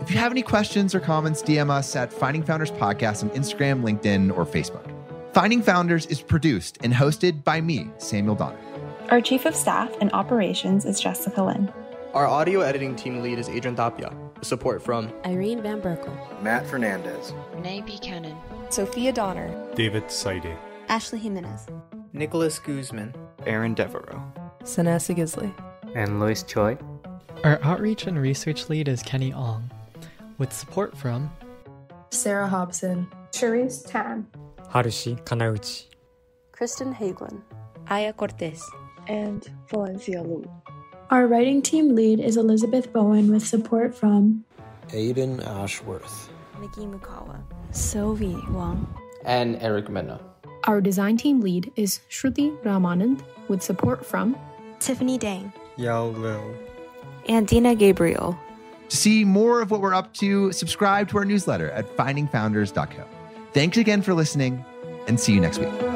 If 0.00 0.10
you 0.10 0.18
have 0.18 0.32
any 0.32 0.42
questions 0.42 0.94
or 0.94 1.00
comments, 1.00 1.42
DM 1.42 1.70
us 1.70 1.94
at 1.96 2.12
Finding 2.12 2.42
Founders 2.42 2.70
Podcast 2.70 3.22
on 3.22 3.30
Instagram, 3.30 3.82
LinkedIn, 3.82 4.36
or 4.36 4.46
Facebook. 4.46 4.86
Finding 5.32 5.62
Founders 5.62 6.06
is 6.06 6.20
produced 6.20 6.78
and 6.82 6.92
hosted 6.92 7.44
by 7.44 7.60
me, 7.60 7.90
Samuel 7.98 8.34
Donner. 8.34 8.58
Our 9.10 9.20
Chief 9.20 9.44
of 9.44 9.54
Staff 9.54 9.94
and 10.00 10.12
Operations 10.12 10.84
is 10.84 11.00
Jessica 11.00 11.42
Lynn. 11.42 11.72
Our 12.14 12.26
audio 12.26 12.60
editing 12.60 12.96
team 12.96 13.22
lead 13.22 13.38
is 13.38 13.48
Adrian 13.48 13.76
Tapia. 13.76 14.12
Support 14.42 14.82
from 14.82 15.12
Irene 15.24 15.62
Van 15.62 15.80
Berkel, 15.80 16.42
Matt 16.42 16.66
Fernandez, 16.66 17.32
Renee 17.54 17.82
Buchanan, 17.82 18.36
Sophia 18.70 19.12
Donner, 19.12 19.54
David 19.74 20.04
Saidi, 20.04 20.56
Ashley 20.90 21.20
Jimenez, 21.20 21.68
Nicholas 22.12 22.58
Guzman, 22.58 23.14
Aaron 23.46 23.74
Devereaux, 23.74 24.20
Sanessa 24.64 25.14
Gisley, 25.14 25.54
and 25.94 26.18
Lois 26.18 26.42
Choi. 26.42 26.76
Our 27.44 27.60
outreach 27.62 28.08
and 28.08 28.18
research 28.20 28.68
lead 28.68 28.88
is 28.88 29.00
Kenny 29.00 29.32
Ong, 29.32 29.70
with 30.38 30.52
support 30.52 30.98
from 30.98 31.30
Sarah 32.10 32.48
Hobson, 32.48 33.06
Cherise 33.30 33.88
Tan, 33.88 34.26
Harushi 34.68 35.22
Kanauchi, 35.22 35.86
Kristen 36.50 36.92
Hagelin, 36.92 37.40
Aya 37.86 38.12
Cortez, 38.12 38.68
and 39.06 39.48
Valencia 39.68 40.24
Lu. 40.24 40.44
Our 41.10 41.28
writing 41.28 41.62
team 41.62 41.94
lead 41.94 42.18
is 42.18 42.36
Elizabeth 42.36 42.92
Bowen 42.92 43.30
with 43.30 43.46
support 43.46 43.94
from 43.94 44.44
Aiden 44.88 45.46
Ashworth, 45.46 46.30
Nikki 46.60 46.80
Mukawa, 46.80 47.40
Sylvie 47.70 48.42
Wang, 48.50 48.92
and 49.24 49.54
Eric 49.62 49.88
Mena. 49.88 50.20
Our 50.64 50.80
design 50.80 51.16
team 51.16 51.40
lead 51.40 51.72
is 51.76 52.00
Shruti 52.10 52.56
Ramanand 52.62 53.22
with 53.48 53.62
support 53.62 54.04
from 54.04 54.36
Tiffany 54.78 55.18
Dang, 55.18 55.52
Yao 55.76 56.08
Liu, 56.08 56.56
and 57.28 57.46
Dina 57.46 57.74
Gabriel. 57.74 58.38
To 58.88 58.96
see 58.96 59.24
more 59.24 59.62
of 59.62 59.70
what 59.70 59.80
we're 59.80 59.94
up 59.94 60.12
to, 60.14 60.52
subscribe 60.52 61.08
to 61.10 61.18
our 61.18 61.24
newsletter 61.24 61.70
at 61.70 61.96
findingfounders.co. 61.96 63.04
Thanks 63.52 63.76
again 63.76 64.02
for 64.02 64.14
listening, 64.14 64.64
and 65.06 65.18
see 65.18 65.32
you 65.32 65.40
next 65.40 65.58
week. 65.58 65.89